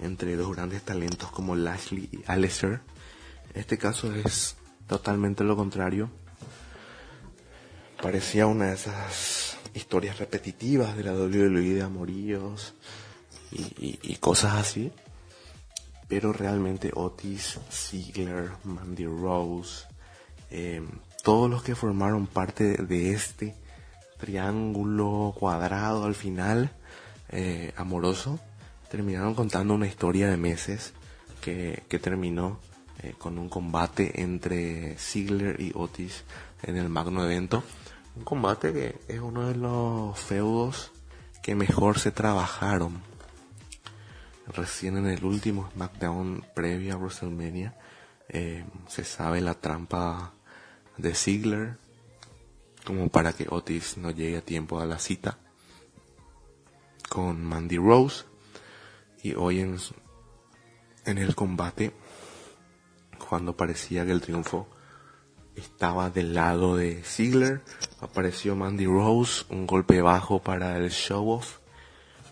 entre 0.00 0.36
dos 0.36 0.54
grandes 0.54 0.82
talentos 0.82 1.30
como 1.30 1.54
Lashley 1.56 2.08
y 2.12 2.20
Aleister. 2.26 2.80
En 3.54 3.60
este 3.60 3.78
caso 3.78 4.12
es 4.14 4.56
totalmente 4.86 5.44
lo 5.44 5.56
contrario. 5.56 6.10
Parecía 8.02 8.46
una 8.46 8.66
de 8.66 8.74
esas 8.74 9.56
historias 9.74 10.18
repetitivas 10.18 10.96
de 10.96 11.04
la 11.04 11.12
WWE 11.12 11.74
de 11.74 11.82
amoríos 11.82 12.74
y, 13.50 13.62
y- 13.84 13.98
y 14.02 14.16
cosas 14.16 14.54
así. 14.54 14.92
Pero 16.08 16.32
realmente 16.32 16.90
Otis, 16.94 17.60
Ziggler, 17.70 18.50
Mandy 18.64 19.04
Rose, 19.04 19.86
eh, 20.50 20.82
todos 21.22 21.50
los 21.50 21.62
que 21.62 21.74
formaron 21.74 22.26
parte 22.26 22.82
de 22.82 23.12
este 23.12 23.54
triángulo 24.18 25.34
cuadrado 25.38 26.04
al 26.04 26.14
final, 26.14 26.70
eh, 27.28 27.72
amoroso, 27.76 28.40
terminaron 28.90 29.34
contando 29.34 29.74
una 29.74 29.86
historia 29.86 30.28
de 30.28 30.36
meses 30.36 30.94
que, 31.42 31.82
que 31.88 31.98
terminó 31.98 32.58
eh, 33.02 33.14
con 33.16 33.38
un 33.38 33.48
combate 33.48 34.22
entre 34.22 34.96
Ziggler 34.98 35.60
y 35.60 35.72
Otis 35.74 36.24
en 36.62 36.76
el 36.76 36.88
magno 36.88 37.24
evento. 37.24 37.62
Un 38.16 38.24
combate 38.24 38.72
que 38.72 38.96
es 39.06 39.20
uno 39.20 39.46
de 39.46 39.54
los 39.54 40.18
feudos 40.18 40.90
que 41.42 41.54
mejor 41.54 42.00
se 42.00 42.10
trabajaron 42.10 43.00
recién 44.54 44.96
en 44.96 45.06
el 45.06 45.24
último 45.24 45.70
SmackDown 45.72 46.44
previo 46.54 46.94
a 46.94 46.96
WrestleMania 46.96 47.74
eh, 48.28 48.64
se 48.88 49.04
sabe 49.04 49.40
la 49.40 49.54
trampa 49.54 50.32
de 50.96 51.14
Ziggler 51.14 51.76
como 52.84 53.08
para 53.08 53.32
que 53.32 53.46
Otis 53.48 53.96
no 53.98 54.10
llegue 54.10 54.38
a 54.38 54.42
tiempo 54.42 54.80
a 54.80 54.86
la 54.86 54.98
cita 54.98 55.38
con 57.08 57.44
Mandy 57.44 57.76
Rose. 57.76 58.24
Y 59.22 59.34
hoy 59.34 59.60
en, 59.60 59.78
en 61.04 61.18
el 61.18 61.34
combate 61.34 61.92
cuando 63.28 63.56
parecía 63.56 64.06
que 64.06 64.12
el 64.12 64.20
triunfo 64.20 64.68
estaba 65.56 66.08
del 66.08 66.34
lado 66.34 66.76
de 66.76 67.02
Ziggler 67.02 67.62
apareció 68.00 68.54
Mandy 68.54 68.86
Rose 68.86 69.44
un 69.50 69.66
golpe 69.66 70.00
bajo 70.00 70.40
para 70.40 70.76
el 70.76 70.90
show 70.90 71.30
off 71.30 71.58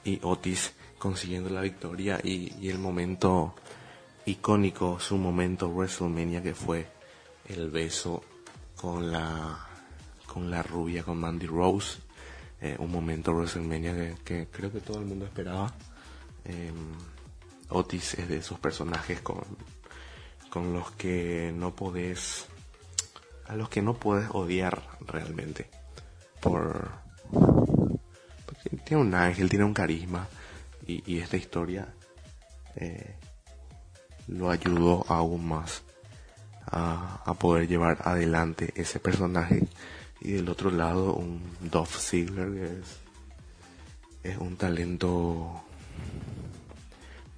y 0.05 0.21
Otis 0.23 0.75
consiguiendo 1.07 1.51
la 1.51 1.61
victoria 1.61 2.19
y, 2.21 2.69
el 2.69 2.81
momento 2.81 3.55
icónico, 4.25 4.99
su 4.99 5.17
momento 5.17 5.69
WrestleMania 5.69 6.43
que 6.43 6.53
fue 6.53 6.89
el 7.45 7.71
beso 7.71 8.25
con 8.75 9.13
la 9.13 9.69
con 10.27 10.51
la 10.51 10.65
rubia, 10.65 11.05
con 11.05 11.19
Mandy 11.19 11.47
Rose, 11.47 12.01
Eh, 12.61 12.75
un 12.79 12.91
momento 12.91 13.33
WrestleMania 13.33 14.17
que, 14.25 14.49
creo 14.51 14.73
que 14.73 14.81
todo 14.81 14.99
el 14.99 15.07
mundo 15.07 15.27
esperaba. 15.27 15.73
Eh, 16.45 16.73
Otis 17.69 18.15
es 18.15 18.29
de 18.29 18.39
esos 18.39 18.59
personajes 18.59 19.21
con, 19.21 19.45
con 20.51 20.73
los 20.73 20.91
que 20.93 21.53
no 21.55 21.77
podés, 21.77 22.47
a 23.47 23.55
los 23.55 23.69
que 23.69 23.83
no 23.83 23.95
puedes 23.95 24.29
odiar 24.33 24.83
realmente, 25.07 25.69
por, 26.41 26.91
porque 27.31 28.71
tiene 28.85 29.03
un 29.03 29.15
ángel, 29.15 29.49
tiene 29.51 29.67
un 29.67 29.75
carisma 29.75 30.27
y, 30.87 31.03
y 31.07 31.19
esta 31.19 31.37
historia 31.37 31.95
eh, 32.77 33.15
lo 34.29 34.51
ayudó 34.51 35.05
aún 35.09 35.49
más 35.49 35.83
a, 36.67 37.35
poder 37.39 37.69
llevar 37.69 37.99
adelante 38.05 38.73
ese 38.77 39.01
personaje. 39.01 39.67
Y 40.21 40.33
del 40.33 40.49
otro 40.49 40.71
lado 40.71 41.15
un 41.15 41.41
Dolph 41.61 41.97
Ziggler 41.99 42.51
que 42.53 44.31
es, 44.31 44.39
un 44.39 44.57
talento 44.57 45.63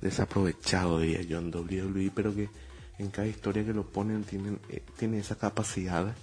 desaprovechado 0.01 1.01
diría 1.01 1.23
yo 1.23 1.39
en 1.39 1.55
WWE 1.55 2.11
pero 2.15 2.35
que 2.35 2.49
en 2.99 3.11
cada 3.11 3.27
historia 3.27 3.65
que 3.65 3.75
lo 3.75 3.85
ponen 3.85 4.25
tienen, 4.25 4.59
eh, 4.71 4.83
tiene 4.97 5.19
esa 5.19 5.37
capacidad 5.37 6.15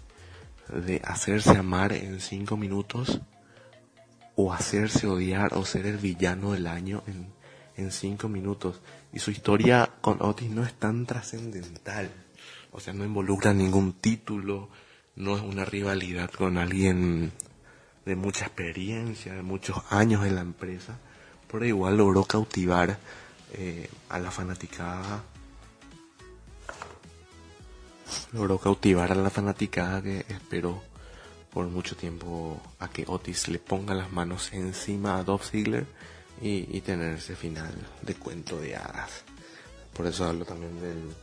de 0.70 1.01
hacerse 1.03 1.51
amar 1.51 1.94
en 1.94 2.20
cinco 2.20 2.58
minutos 2.58 3.22
o 4.36 4.54
hacerse 4.54 5.08
odiar 5.08 5.54
o 5.54 5.65
ser 5.65 5.86
el 5.86 5.98
villano 5.98 6.54
del 6.54 6.68
año 6.68 7.04
en, 7.08 7.27
en 7.77 7.92
cinco 7.92 8.27
minutos. 8.27 8.82
Y 9.13 9.20
su 9.20 9.32
historia 9.32 9.89
con 10.01 10.22
Otis 10.22 10.50
no 10.50 10.63
es 10.63 10.74
tan 10.74 11.06
trascendental. 11.06 12.10
O 12.72 12.80
sea, 12.80 12.94
no 12.94 13.06
involucra 13.06 13.54
ningún 13.54 13.94
título, 13.94 14.70
no 15.15 15.38
es 15.38 15.42
una 15.42 15.63
rivalidad 15.63 16.30
con 16.30 16.58
alguien 16.58 17.32
de 18.06 18.15
mucha 18.15 18.46
experiencia, 18.46 19.34
de 19.34 19.42
muchos 19.42 19.82
años 19.89 20.25
en 20.25 20.36
la 20.36 20.42
empresa, 20.42 21.00
pero 21.51 21.65
igual 21.65 21.98
logró 21.98 22.24
cautivar 22.24 23.00
eh, 23.54 23.89
a 24.10 24.20
la 24.20 24.32
fanaticada. 24.32 25.24
Logró 28.34 28.60
cautivar 28.60 29.12
a 29.12 29.15
la 29.15 29.30
fanaticada 29.30 30.01
que 30.01 30.20
esperó 30.27 30.84
por 31.55 31.67
mucho 31.67 31.95
tiempo 31.95 32.62
a 32.79 32.89
que 32.89 33.05
Otis 33.07 33.47
le 33.47 33.59
ponga 33.59 33.95
las 33.95 34.12
manos 34.12 34.51
encima 34.51 35.17
a 35.17 35.24
Dolph 35.24 35.51
Ziggler 35.51 35.88
y, 36.41 36.67
y 36.69 36.81
tener 36.81 37.13
ese 37.13 37.33
final 37.33 37.74
de 38.01 38.13
cuento 38.15 38.59
de 38.59 38.75
hadas. 38.75 39.24
Por 39.93 40.05
eso 40.05 40.25
hablo 40.25 40.43
también 40.43 40.77
del, 40.81 41.15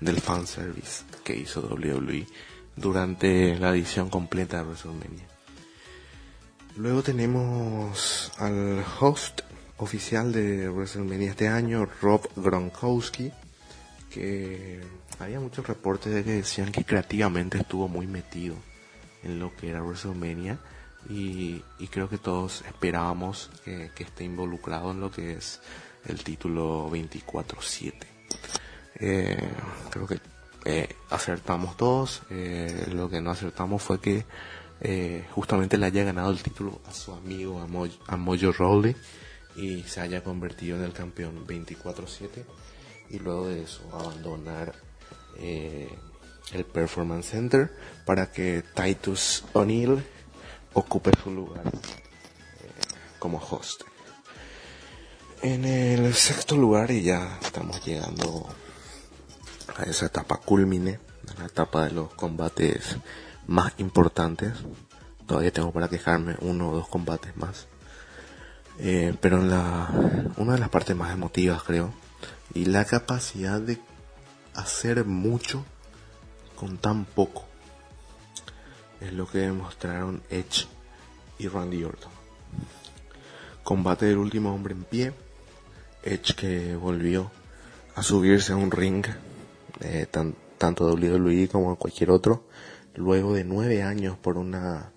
del 0.00 0.20
fanservice 0.20 1.02
que 1.24 1.34
hizo 1.34 1.62
WWE 1.62 2.24
durante 2.76 3.58
la 3.58 3.70
edición 3.70 4.10
completa 4.10 4.58
de 4.58 4.62
WrestleMania. 4.62 5.26
Luego 6.76 7.02
tenemos 7.02 8.30
al 8.38 8.84
host 9.00 9.40
oficial 9.78 10.30
de 10.30 10.68
WrestleMania 10.68 11.30
este 11.30 11.48
año, 11.48 11.88
Rob 12.00 12.28
Gronkowski, 12.36 13.32
que 14.08 14.80
había 15.18 15.40
muchos 15.40 15.66
reportes 15.66 16.14
de 16.14 16.22
que 16.22 16.34
decían 16.34 16.70
que 16.70 16.84
creativamente 16.84 17.58
estuvo 17.58 17.88
muy 17.88 18.06
metido 18.06 18.54
en 19.22 19.38
lo 19.38 19.54
que 19.56 19.70
era 19.70 19.82
WrestleMania 19.82 20.58
y, 21.08 21.62
creo 21.90 22.08
que 22.08 22.18
todos 22.18 22.62
esperábamos 22.66 23.50
que, 23.64 23.90
esté 23.98 24.24
involucrado 24.24 24.90
en 24.90 25.00
lo 25.00 25.10
que 25.10 25.32
es 25.32 25.60
el 26.04 26.22
título 26.22 26.90
24-7. 26.90 27.94
Eh, 28.96 29.50
creo 29.90 30.06
que 30.06 30.20
eh, 30.64 30.88
acertamos 31.08 31.76
todos, 31.76 32.22
eh, 32.30 32.88
lo 32.92 33.08
que 33.08 33.20
no 33.20 33.30
acertamos 33.30 33.82
fue 33.82 34.00
que 34.00 34.24
justamente 35.32 35.76
le 35.76 35.86
haya 35.86 36.04
ganado 36.04 36.30
el 36.30 36.42
título 36.42 36.80
a 36.86 36.92
su 36.92 37.12
amigo 37.12 37.60
a, 37.60 38.16
Mojo 38.16 38.52
Rawley 38.52 38.96
y 39.56 39.82
se 39.82 40.00
haya 40.00 40.24
convertido 40.24 40.78
en 40.78 40.84
el 40.84 40.92
campeón 40.92 41.46
24-7 41.46 42.44
y 43.10 43.18
luego 43.18 43.48
de 43.48 43.62
eso 43.62 43.82
abandonar 43.92 44.74
el 46.52 46.64
Performance 46.64 47.30
Center 47.30 47.70
para 48.04 48.30
que 48.30 48.62
Titus 48.74 49.44
O'Neill 49.52 50.04
ocupe 50.72 51.10
su 51.22 51.30
lugar 51.30 51.66
eh, 51.66 51.70
como 53.18 53.38
host. 53.38 53.82
En 55.42 55.64
el 55.64 56.12
sexto 56.14 56.56
lugar, 56.56 56.90
y 56.90 57.02
ya 57.02 57.38
estamos 57.40 57.82
llegando 57.84 58.46
a 59.76 59.84
esa 59.84 60.06
etapa 60.06 60.36
culmine, 60.36 60.98
a 61.34 61.40
la 61.40 61.46
etapa 61.46 61.84
de 61.84 61.92
los 61.92 62.12
combates 62.12 62.96
más 63.46 63.72
importantes. 63.78 64.52
Todavía 65.26 65.52
tengo 65.52 65.72
para 65.72 65.88
quejarme 65.88 66.36
uno 66.40 66.70
o 66.70 66.74
dos 66.74 66.88
combates 66.88 67.36
más. 67.36 67.68
Eh, 68.78 69.14
pero 69.20 69.38
en 69.38 69.50
la, 69.50 69.88
una 70.36 70.54
de 70.54 70.58
las 70.58 70.68
partes 70.68 70.94
más 70.94 71.12
emotivas 71.12 71.62
creo, 71.62 71.92
y 72.52 72.66
la 72.66 72.84
capacidad 72.84 73.60
de 73.60 73.78
hacer 74.54 75.04
mucho 75.04 75.64
con 76.60 76.76
tan 76.76 77.06
poco. 77.06 77.46
Es 79.00 79.14
lo 79.14 79.26
que 79.26 79.38
demostraron 79.38 80.22
Edge 80.28 80.66
y 81.38 81.48
Randy 81.48 81.82
Orton. 81.84 82.12
Combate 83.64 84.04
del 84.04 84.18
último 84.18 84.54
hombre 84.54 84.74
en 84.74 84.84
pie. 84.84 85.12
Edge 86.02 86.34
que 86.34 86.76
volvió 86.76 87.30
a 87.94 88.02
subirse 88.02 88.52
a 88.52 88.56
un 88.56 88.70
ring, 88.70 89.06
eh, 89.80 90.06
tan, 90.10 90.34
tanto 90.58 90.86
WWE 90.92 91.48
como 91.48 91.76
cualquier 91.76 92.10
otro, 92.10 92.44
luego 92.94 93.32
de 93.32 93.44
nueve 93.44 93.82
años 93.82 94.18
por 94.18 94.36
una 94.36 94.92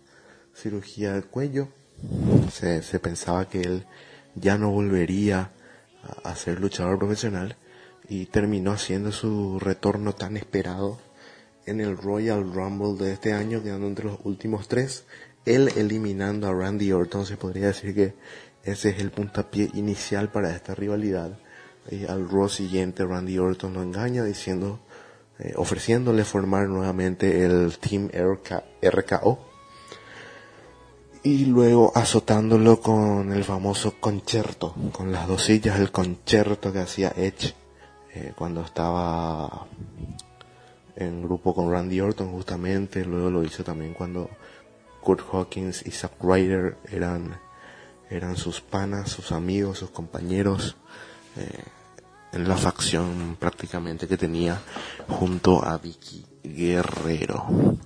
cirugía 0.53 1.13
del 1.13 1.27
cuello. 1.27 1.70
Se, 2.51 2.82
se 2.82 3.00
pensaba 3.00 3.48
que 3.48 3.62
él 3.62 3.86
ya 4.36 4.58
no 4.58 4.70
volvería 4.70 5.53
a, 6.25 6.29
a 6.29 6.36
ser 6.36 6.60
luchador 6.60 6.98
profesional 6.98 7.55
y 8.10 8.25
terminó 8.25 8.74
haciendo 8.74 9.13
su 9.13 9.62
retorno 9.62 10.12
tan 10.12 10.36
esperado 10.36 11.00
en 11.65 11.82
el 11.82 11.98
Royal 11.98 12.51
Rumble 12.53 13.03
de 13.03 13.13
este 13.13 13.34
año, 13.34 13.62
quedando 13.63 13.88
entre 13.88 14.05
los 14.05 14.20
últimos 14.24 14.67
tres, 14.67 15.05
él 15.46 15.70
eliminando 15.75 16.48
a 16.48 16.53
Randy 16.53 16.91
Orton, 16.91 17.25
se 17.25 17.38
podría 17.38 17.67
decir 17.67 17.93
que 17.93 18.13
ese 18.63 18.89
es 18.89 19.00
el 19.00 19.12
puntapié 19.12 19.70
inicial 19.74 20.32
para 20.32 20.55
esta 20.55 20.74
rivalidad. 20.74 21.38
Y 21.91 22.05
al 22.05 22.29
Raw 22.29 22.48
siguiente 22.48 23.05
Randy 23.05 23.38
Orton 23.38 23.74
lo 23.74 23.84
engaña 23.84 24.24
diciendo, 24.24 24.79
eh, 25.39 25.53
ofreciéndole 25.58 26.24
formar 26.24 26.70
nuevamente 26.70 27.43
el 27.43 27.77
Team 27.77 28.10
RKO 28.82 29.53
y 31.24 31.46
luego 31.46 31.91
azotándolo 31.96 32.80
con 32.82 33.32
el 33.32 33.43
famoso 33.43 33.95
concierto, 33.99 34.76
con 34.91 35.12
las 35.12 35.28
dos 35.28 35.43
sillas, 35.43 35.80
el 35.80 35.91
concierto 35.91 36.71
que 36.71 36.80
hacía 36.80 37.13
Edge 37.15 37.54
eh, 38.13 38.34
cuando 38.36 38.62
estaba 38.62 39.67
en 40.95 41.23
grupo 41.23 41.53
con 41.53 41.71
Randy 41.71 41.99
Orton 42.01 42.32
justamente, 42.32 43.06
luego 43.06 43.29
lo 43.29 43.43
hizo 43.43 43.63
también 43.63 43.93
cuando 43.93 44.29
Kurt 45.01 45.21
Hawkins 45.32 45.86
y 45.86 45.91
Zack 45.91 46.13
Ryder 46.21 46.77
eran, 46.91 47.38
eran 48.10 48.38
sus 48.38 48.62
panas, 48.62 49.10
sus 49.10 49.32
amigos, 49.32 49.79
sus 49.79 49.89
compañeros, 49.89 50.77
eh, 51.36 51.63
en 52.32 52.47
la 52.47 52.58
facción 52.58 53.38
prácticamente 53.39 54.08
que 54.08 54.17
tenía 54.17 54.60
junto 55.08 55.63
a 55.63 55.77
Vicky 55.77 56.25
Guerrero. 56.43 57.77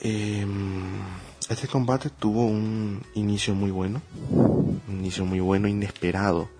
Em, 0.00 1.00
este 1.48 1.66
combate 1.66 2.10
tuvo 2.10 2.44
un 2.44 3.02
inicio 3.14 3.54
muy 3.54 3.70
bueno, 3.70 4.02
un 4.30 4.98
inicio 4.98 5.24
muy 5.24 5.40
bueno, 5.40 5.68
inesperado, 5.68 6.50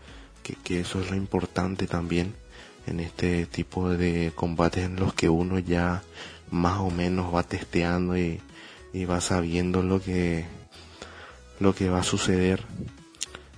que, 0.43 0.55
que 0.55 0.81
eso 0.81 1.01
es 1.01 1.11
lo 1.11 1.17
importante 1.17 1.87
también 1.87 2.35
en 2.89 3.01
este 3.01 3.47
tipo 3.47 3.91
de 3.91 4.33
combates 4.35 4.85
en 4.85 4.97
los 4.97 5.15
que 5.15 5.29
uno 5.29 5.59
ya 5.59 6.03
más 6.51 6.81
o 6.81 6.91
menos 6.91 7.35
va 7.35 7.43
testeando 7.43 8.17
y, 8.17 8.41
va 9.09 9.21
sabiendo 9.21 9.83
lo 9.83 10.01
que 10.03 10.45
lo 11.61 11.73
que 11.75 11.89
va 11.89 12.01
a 12.01 12.05
suceder. 12.05 12.65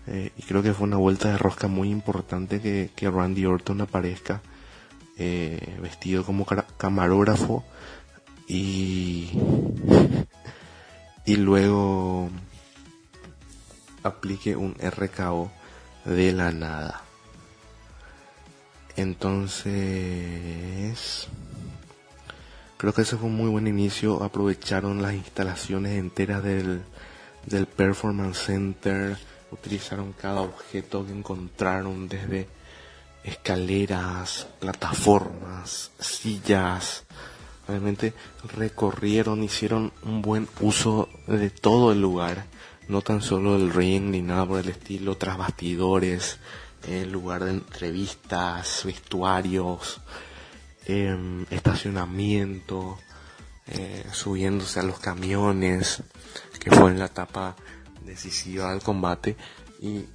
Eh, 0.06 0.32
y 0.36 0.42
creo 0.42 0.62
que 0.62 0.74
fue 0.74 0.86
una 0.86 0.98
vuelta 0.98 1.30
de 1.30 1.38
rosca 1.38 1.66
muy 1.66 1.90
importante 1.90 2.60
que, 2.60 2.90
que 2.94 3.10
Randy 3.10 3.46
Orton 3.46 3.80
aparezca 3.80 4.42
eh, 5.16 5.78
vestido 5.80 6.24
como 6.24 6.46
camarógrafo 6.76 7.64
y 8.48 9.30
y 11.24 11.36
luego 11.36 12.28
aplique 14.02 14.56
un 14.56 14.74
RKO 14.74 15.50
de 16.04 16.32
la 16.32 16.50
nada 16.50 17.09
entonces, 18.96 19.68
creo 22.76 22.92
que 22.92 23.02
ese 23.02 23.16
fue 23.16 23.28
un 23.28 23.36
muy 23.36 23.48
buen 23.48 23.66
inicio. 23.66 24.22
Aprovecharon 24.22 25.02
las 25.02 25.14
instalaciones 25.14 25.98
enteras 25.98 26.42
del, 26.42 26.82
del 27.46 27.66
Performance 27.66 28.38
Center. 28.38 29.16
Utilizaron 29.50 30.12
cada 30.12 30.42
objeto 30.42 31.04
que 31.04 31.12
encontraron 31.12 32.08
desde 32.08 32.48
escaleras, 33.24 34.46
plataformas, 34.58 35.90
sillas. 35.98 37.04
Realmente 37.68 38.14
recorrieron, 38.56 39.42
hicieron 39.42 39.92
un 40.02 40.22
buen 40.22 40.48
uso 40.60 41.08
de 41.26 41.50
todo 41.50 41.92
el 41.92 42.00
lugar. 42.00 42.46
No 42.88 43.02
tan 43.02 43.22
solo 43.22 43.54
el 43.54 43.72
ring 43.72 44.10
ni 44.10 44.22
nada 44.22 44.46
por 44.46 44.58
el 44.58 44.68
estilo, 44.68 45.16
tras 45.16 45.38
bastidores, 45.38 46.38
en 46.84 47.12
lugar 47.12 47.44
de 47.44 47.50
entrevistas, 47.50 48.82
vestuarios, 48.84 50.00
em, 50.86 51.44
estacionamiento, 51.50 52.98
eh, 53.66 54.04
subiéndose 54.12 54.80
a 54.80 54.82
los 54.82 54.98
camiones, 54.98 56.02
que 56.58 56.70
fue 56.70 56.90
en 56.90 56.98
la 56.98 57.06
etapa 57.06 57.56
decisiva 58.04 58.70
del 58.70 58.82
combate, 58.82 59.36
y, 59.80 60.06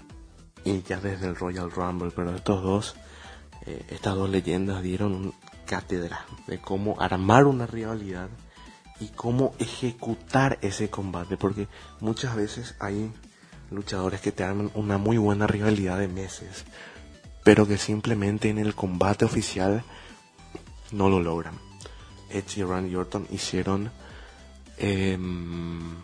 ya 0.88 1.00
desde 1.00 1.28
el 1.28 1.36
Royal 1.36 1.72
Rumble, 1.72 2.12
pero 2.16 2.36
estos 2.36 2.64
dos, 2.64 2.96
eh, 3.66 3.86
estas 3.90 4.16
dos 4.16 4.30
leyendas 4.30 4.82
dieron 4.82 5.14
un 5.14 5.34
cátedra 5.66 6.26
de 6.48 6.60
cómo 6.60 7.00
armar 7.00 7.46
una 7.46 7.66
rivalidad 7.68 8.30
y 9.00 9.08
cómo 9.10 9.54
ejecutar 9.60 10.58
ese 10.62 10.90
combate, 10.90 11.38
porque 11.38 11.68
muchas 12.00 12.36
veces 12.36 12.76
hay 12.80 13.12
luchadores 13.76 14.22
que 14.22 14.32
te 14.32 14.44
arman 14.44 14.72
una 14.74 14.98
muy 14.98 15.18
buena 15.18 15.48
rivalidad 15.48 16.00
de 16.00 16.08
meses, 16.08 16.66
pero 17.44 17.68
que 17.68 17.78
simplemente 17.78 18.50
en 18.50 18.58
el 18.58 18.74
combate 18.74 19.26
oficial 19.26 19.84
no 20.92 21.10
lo 21.10 21.22
logran. 21.22 21.56
Edge 22.30 22.60
y 22.60 22.64
Randy 22.64 22.96
Orton 22.96 23.28
hicieron 23.32 23.92
em, 24.78 25.96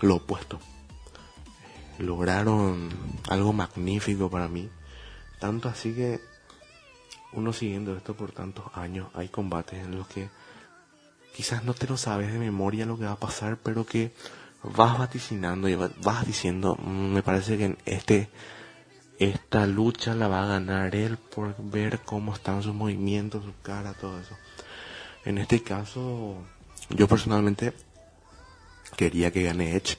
lo 0.00 0.16
opuesto. 0.16 0.58
Lograron 1.98 2.88
algo 3.28 3.52
magnífico 3.52 4.30
para 4.30 4.48
mí. 4.48 4.68
Tanto 5.38 5.68
así 5.68 5.94
que 5.94 6.20
uno 7.32 7.52
siguiendo 7.52 7.96
esto 7.96 8.14
por 8.14 8.32
tantos 8.32 8.64
años, 8.74 9.08
hay 9.14 9.28
combates 9.28 9.84
en 9.84 9.96
los 9.96 10.06
que 10.06 10.28
quizás 11.34 11.64
no 11.64 11.74
te 11.74 11.86
lo 11.86 11.96
sabes 11.96 12.32
de 12.32 12.38
memoria 12.38 12.86
lo 12.86 12.98
que 12.98 13.04
va 13.04 13.12
a 13.12 13.16
pasar, 13.16 13.56
pero 13.62 13.86
que 13.86 14.12
vas 14.62 14.98
vaticinando 14.98 15.68
y 15.68 15.74
vas 15.74 16.26
diciendo, 16.26 16.76
mm, 16.76 17.12
me 17.14 17.22
parece 17.22 17.58
que 17.58 17.76
este, 17.84 18.30
esta 19.18 19.66
lucha 19.66 20.14
la 20.14 20.28
va 20.28 20.44
a 20.44 20.46
ganar 20.46 20.94
él 20.94 21.16
por 21.16 21.54
ver 21.58 22.00
cómo 22.00 22.34
están 22.34 22.62
sus 22.62 22.74
movimientos, 22.74 23.44
su 23.44 23.52
cara, 23.62 23.94
todo 23.94 24.20
eso. 24.20 24.36
En 25.24 25.38
este 25.38 25.62
caso, 25.62 26.36
yo 26.90 27.08
personalmente 27.08 27.72
quería 28.96 29.30
que 29.30 29.42
gane 29.42 29.76
Edge, 29.76 29.98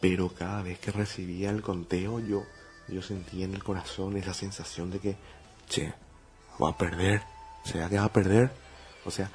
pero 0.00 0.28
cada 0.28 0.62
vez 0.62 0.78
que 0.78 0.92
recibía 0.92 1.50
el 1.50 1.62
conteo 1.62 2.20
yo, 2.20 2.44
yo 2.88 3.02
sentía 3.02 3.44
en 3.44 3.54
el 3.54 3.64
corazón 3.64 4.16
esa 4.16 4.34
sensación 4.34 4.90
de 4.90 4.98
que, 4.98 5.16
che, 5.68 5.94
va 6.62 6.70
a 6.70 6.78
perder, 6.78 7.22
¿será 7.64 7.88
que 7.88 7.98
va 7.98 8.04
a 8.04 8.12
perder? 8.12 8.50
O 9.04 9.10
sea, 9.10 9.30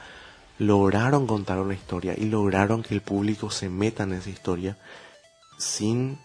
lograron 0.60 1.26
contar 1.26 1.58
una 1.60 1.74
historia 1.74 2.14
y 2.16 2.26
lograron 2.26 2.84
que 2.84 2.94
el 2.94 3.02
público 3.02 3.50
se 3.50 3.70
meta 3.70 4.04
en 4.04 4.14
esa 4.14 4.30
historia 4.30 4.78
sin 5.58 6.20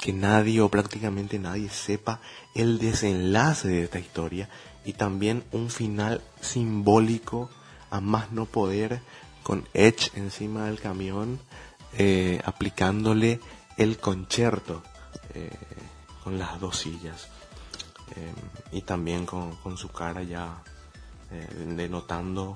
que 0.00 0.12
nadie 0.12 0.60
o 0.60 0.70
prácticamente 0.70 1.38
nadie 1.38 1.68
sepa 1.68 2.20
el 2.54 2.78
desenlace 2.78 3.68
de 3.68 3.84
esta 3.84 3.98
historia 3.98 4.48
y 4.84 4.94
también 4.94 5.44
un 5.52 5.70
final 5.70 6.22
simbólico 6.40 7.50
a 7.90 8.00
más 8.00 8.32
no 8.32 8.46
poder 8.46 9.00
con 9.42 9.68
Edge 9.74 10.10
encima 10.14 10.66
del 10.66 10.80
camión 10.80 11.38
eh, 11.96 12.40
aplicándole 12.44 13.40
el 13.76 13.98
concierto 13.98 14.82
eh, 15.34 15.50
con 16.22 16.38
las 16.38 16.58
dos 16.60 16.78
sillas 16.78 17.28
eh, 18.16 18.32
y 18.72 18.82
también 18.82 19.26
con, 19.26 19.54
con, 19.56 19.76
su 19.76 19.90
cara 19.90 20.22
ya 20.22 20.62
denotando 21.66 22.54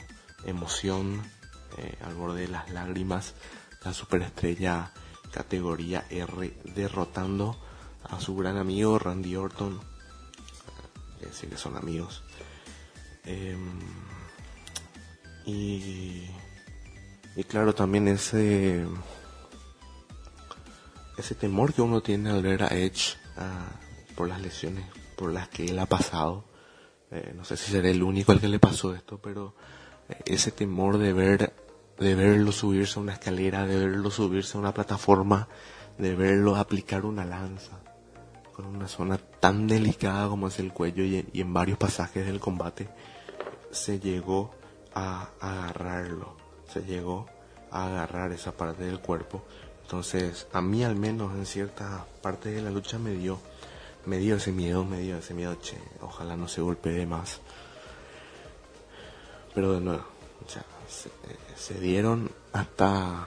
emoción 0.48 1.22
al 2.04 2.14
borde 2.14 2.42
de 2.42 2.48
las 2.48 2.70
lágrimas 2.70 3.34
la 3.84 3.92
superestrella 3.92 4.90
categoría 5.30 6.04
R 6.10 6.52
derrotando 6.74 7.56
a 8.04 8.20
su 8.20 8.36
gran 8.36 8.56
amigo 8.56 8.98
Randy 8.98 9.36
Orton. 9.36 9.80
Decir 11.20 11.50
que 11.50 11.56
son 11.56 11.76
amigos. 11.76 12.22
Em, 13.24 13.78
y 15.44 16.26
y 17.36 17.44
claro 17.44 17.74
también 17.74 18.08
ese 18.08 18.86
ese 21.16 21.34
temor 21.34 21.74
que 21.74 21.82
uno 21.82 22.00
tiene 22.00 22.30
al 22.30 22.42
ver 22.42 22.62
a 22.62 22.68
Edge 22.68 23.16
ah, 23.36 23.68
por 24.16 24.28
las 24.28 24.40
lesiones 24.40 24.86
por 25.16 25.32
las 25.32 25.48
que 25.48 25.66
él 25.66 25.78
ha 25.78 25.86
pasado. 25.86 26.44
Eh, 27.10 27.32
no 27.34 27.44
sé 27.44 27.56
si 27.56 27.72
seré 27.72 27.90
el 27.90 28.02
único 28.02 28.32
al 28.32 28.40
que 28.40 28.48
le 28.48 28.58
pasó 28.58 28.94
esto 28.94 29.18
pero 29.18 29.54
eh, 29.56 29.77
ese 30.24 30.50
temor 30.50 30.98
de 30.98 31.12
ver 31.12 31.52
de 31.98 32.14
verlo 32.14 32.52
subirse 32.52 32.98
a 32.98 33.02
una 33.02 33.14
escalera, 33.14 33.66
de 33.66 33.76
verlo 33.76 34.10
subirse 34.10 34.56
a 34.56 34.60
una 34.60 34.72
plataforma, 34.72 35.48
de 35.98 36.14
verlo 36.14 36.56
aplicar 36.56 37.04
una 37.04 37.24
lanza 37.24 37.80
con 38.58 38.66
una 38.66 38.88
zona 38.88 39.18
tan 39.18 39.68
delicada 39.68 40.28
como 40.28 40.48
es 40.48 40.58
el 40.58 40.72
cuello 40.72 41.04
y, 41.04 41.24
en 41.32 41.54
varios 41.54 41.78
pasajes 41.78 42.26
del 42.26 42.40
combate 42.40 42.88
se 43.70 44.00
llegó 44.00 44.52
a 44.94 45.28
agarrarlo, 45.40 46.36
se 46.72 46.80
llegó 46.82 47.26
a 47.70 47.86
agarrar 47.86 48.32
esa 48.32 48.56
parte 48.56 48.82
del 48.82 48.98
cuerpo. 48.98 49.44
Entonces, 49.82 50.48
a 50.52 50.60
mí 50.60 50.82
al 50.82 50.96
menos 50.96 51.34
en 51.34 51.46
cierta 51.46 52.04
parte 52.20 52.50
de 52.50 52.62
la 52.62 52.70
lucha 52.70 52.98
me 52.98 53.12
dio, 53.12 53.38
me 54.06 54.18
dio 54.18 54.36
ese 54.36 54.50
miedo, 54.50 54.84
me 54.84 54.98
dio 55.00 55.18
ese 55.18 55.34
miedo, 55.34 55.54
che, 55.60 55.78
ojalá 56.00 56.36
no 56.36 56.48
se 56.48 56.60
golpee 56.60 57.06
más. 57.06 57.40
Pero 59.58 59.72
de 59.72 59.80
nuevo, 59.80 60.04
o 60.46 60.48
sea, 60.48 60.64
se, 61.56 61.80
dieron 61.80 62.30
hasta 62.52 63.26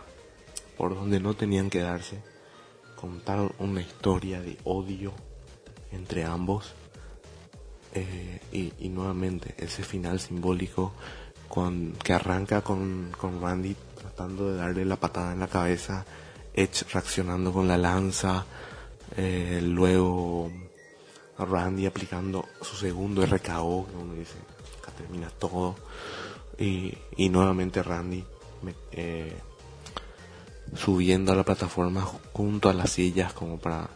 por 0.78 0.96
donde 0.96 1.20
no 1.20 1.34
tenían 1.34 1.70
que 1.70 1.82
darse. 1.82 2.24
Contaron 2.96 3.52
una 3.60 3.82
historia 3.82 4.40
de 4.40 4.58
odio 4.64 5.12
entre 5.92 6.24
ambos. 6.24 6.72
Eh, 7.94 8.40
y, 8.80 8.88
nuevamente 8.88 9.56
ese 9.58 9.84
final 9.84 10.22
simbólico 10.22 10.94
con, 11.50 11.98
que 12.02 12.14
arranca 12.14 12.62
con, 12.62 13.12
con 13.18 13.42
Randy 13.42 13.76
tratando 14.00 14.54
de 14.54 14.56
darle 14.56 14.86
la 14.86 14.96
patada 14.96 15.34
en 15.34 15.42
la 15.42 15.50
cabeza, 15.50 16.06
Edge 16.54 16.86
reaccionando 16.94 17.52
con 17.52 17.68
la 17.68 17.78
lanza, 17.78 18.46
eh, 19.18 19.60
luego 19.62 20.50
Randy 21.38 21.88
aplicando 21.88 22.46
su 22.62 22.78
segundo 22.78 23.26
RKO, 23.26 23.88
que 23.90 23.98
uno 23.98 24.14
dice, 24.14 24.36
acá 24.82 24.92
termina 24.92 25.30
todo 25.30 25.76
y, 26.58 26.98
nuevamente 27.30 27.82
Randy 27.82 28.24
eh, 28.92 29.34
subiendo 30.76 31.32
a 31.32 31.36
la 31.36 31.44
plataforma 31.44 32.02
junto 32.34 32.70
a 32.70 32.74
las 32.74 32.92
sillas 32.92 33.34
como 33.34 33.60
para 33.60 33.90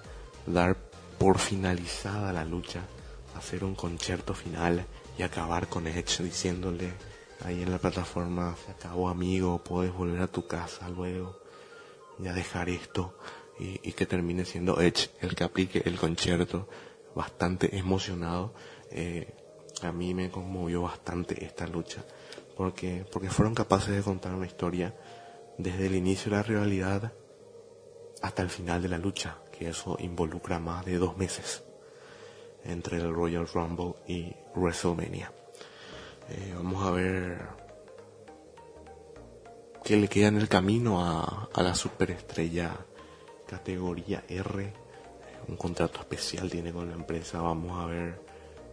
dar 0.48 0.78
por 1.20 1.38
finalizada 1.38 2.34
la 2.34 2.44
lucha, 2.44 2.82
hacer 3.36 3.64
un 3.64 3.76
concierto 3.76 4.34
final 4.34 4.86
y 5.18 5.24
acabar 5.24 5.68
con 5.68 5.88
Edge 5.88 6.24
diciéndole 6.24 6.92
ahí 7.44 7.62
en 7.62 7.72
la 7.72 7.78
plataforma, 7.78 8.56
se 8.66 8.72
acabó 8.72 9.10
amigo, 9.10 9.64
puedes 9.64 9.94
volver 9.94 10.22
a 10.22 10.28
tu 10.28 10.48
casa 10.48 10.90
luego, 10.90 11.40
ya 12.20 12.34
dejar 12.34 12.70
esto 12.70 13.18
y, 13.60 13.80
y 13.88 13.94
que 13.94 14.06
termine 14.06 14.46
siendo 14.46 14.82
Edge 14.82 15.12
el 15.22 15.36
que 15.36 15.44
aplique 15.44 15.84
el 15.86 15.98
concierto, 15.98 16.68
bastante 17.16 17.78
emocionado. 17.78 18.54
Eh, 18.92 19.34
a 19.86 19.92
mí 19.92 20.14
me 20.14 20.30
conmovió 20.30 20.84
bastante 20.84 21.44
esta 21.46 21.68
lucha 21.68 22.04
porque, 22.56 23.06
porque 23.12 23.30
fueron 23.30 23.54
capaces 23.54 23.96
de 23.96 24.02
contar 24.02 24.34
una 24.34 24.46
historia 24.46 24.94
desde 25.58 25.88
el 25.88 25.96
inicio 25.96 26.32
de 26.32 26.38
la 26.38 26.44
rivalidad 26.44 27.14
hasta 28.22 28.42
el 28.42 28.50
final 28.50 28.82
de 28.82 28.90
la 28.90 28.98
lucha, 28.98 29.38
que 29.52 29.70
eso 29.70 29.98
involucra 30.00 30.60
más 30.60 30.86
de 30.86 30.98
dos 30.98 31.18
meses 31.18 31.64
entre 32.64 32.98
el 32.98 33.14
Royal 33.14 33.48
Rumble 33.48 33.96
y 34.08 34.34
WrestleMania. 34.56 35.32
Eh, 36.30 36.54
vamos 36.56 36.84
a 36.86 36.92
ver 36.92 37.48
qué 39.84 39.98
le 39.98 40.08
queda 40.08 40.30
en 40.30 40.38
el 40.38 40.50
camino 40.50 41.06
a, 41.06 41.50
a 41.54 41.62
la 41.62 41.76
superestrella 41.76 42.76
categoría 43.46 44.24
R. 44.28 44.74
Un 45.48 45.58
contrato 45.58 46.00
especial 46.00 46.50
tiene 46.50 46.74
con 46.74 46.90
la 46.90 46.96
empresa. 46.96 47.40
Vamos 47.42 47.80
a 47.80 47.86
ver 47.86 48.25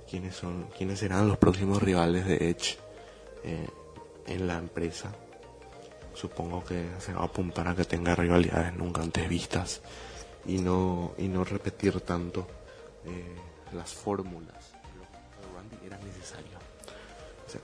quiénes 0.08 0.36
son, 0.36 0.68
quiénes 0.76 0.98
serán 0.98 1.28
los 1.28 1.38
próximos 1.38 1.82
rivales 1.82 2.26
de 2.26 2.50
Edge 2.50 2.78
eh, 3.44 3.68
en 4.26 4.46
la 4.46 4.58
empresa. 4.58 5.12
Supongo 6.14 6.62
que 6.64 6.88
se 6.98 7.12
va 7.12 7.22
a 7.22 7.24
apuntar 7.24 7.68
a 7.68 7.74
que 7.74 7.84
tenga 7.84 8.14
rivalidades 8.14 8.74
nunca 8.74 9.02
antes 9.02 9.28
vistas 9.28 9.80
y 10.46 10.58
no, 10.58 11.12
y 11.18 11.28
no 11.28 11.44
repetir 11.44 12.00
tanto 12.00 12.46
eh, 13.04 13.36
las 13.74 13.92
fórmulas. 13.92 14.72
Randy 15.54 15.86
era 15.86 15.98
necesario. 15.98 16.58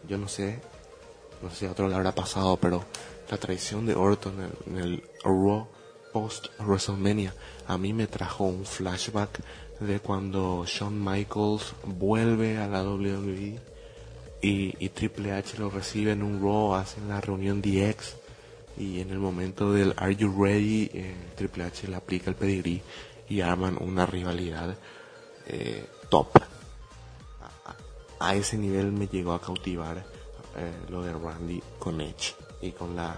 yo 0.07 0.19
no 0.19 0.29
sé, 0.29 0.61
no 1.43 1.51
sé 1.51 1.67
a 1.67 1.73
otro 1.73 1.89
le 1.89 1.95
habrá 1.95 2.13
pasado, 2.13 2.57
pero 2.57 2.85
la 3.31 3.37
traición 3.37 3.87
de 3.87 3.95
Orton 3.95 4.53
en 4.67 4.79
el, 4.79 5.05
Raw 5.23 5.69
post 6.13 6.47
WrestleMania 6.59 7.35
a 7.67 7.77
mí 7.77 7.93
me 7.93 8.07
trajo 8.07 8.45
un 8.45 8.65
flashback 8.65 9.41
de 9.81 10.01
cuando 10.01 10.65
Shawn 10.67 11.03
Michaels 11.03 11.75
vuelve 11.85 12.59
a 12.59 12.67
la 12.67 12.83
WWE 12.83 13.59
y, 14.41 14.89
Triple 14.91 15.33
H 15.33 15.59
lo 15.59 15.71
recibe 15.71 16.13
en 16.13 16.23
un 16.23 16.41
Raw, 16.41 16.75
hacen 16.75 17.09
la 17.09 17.21
reunión 17.21 17.61
DX 17.61 18.17
y 18.77 19.01
en 19.01 19.11
el 19.11 19.19
momento 19.19 19.73
del 19.73 19.95
Are 19.97 20.15
You 20.15 20.33
Ready, 20.43 20.91
eh, 20.93 21.15
Triple 21.37 21.65
H 21.65 21.89
le 21.89 21.97
aplica 21.97 22.31
el 22.31 22.37
pedigrí 22.37 22.81
y 23.29 23.41
arman 23.41 23.77
una 23.81 24.07
rivalidad 24.07 24.77
eh, 25.47 25.87
top. 26.09 26.29
A, 28.21 28.35
ese 28.35 28.59
nivel 28.59 28.93
me 28.93 29.07
llegó 29.07 29.33
a 29.33 29.41
cautivar 29.41 29.99
eh, 30.57 30.73
lo 30.89 31.03
de 31.03 31.13
Randy 31.13 31.63
con 31.79 32.01
Edge 32.01 32.35
y 32.61 32.73
con 32.73 32.97
las 32.97 33.17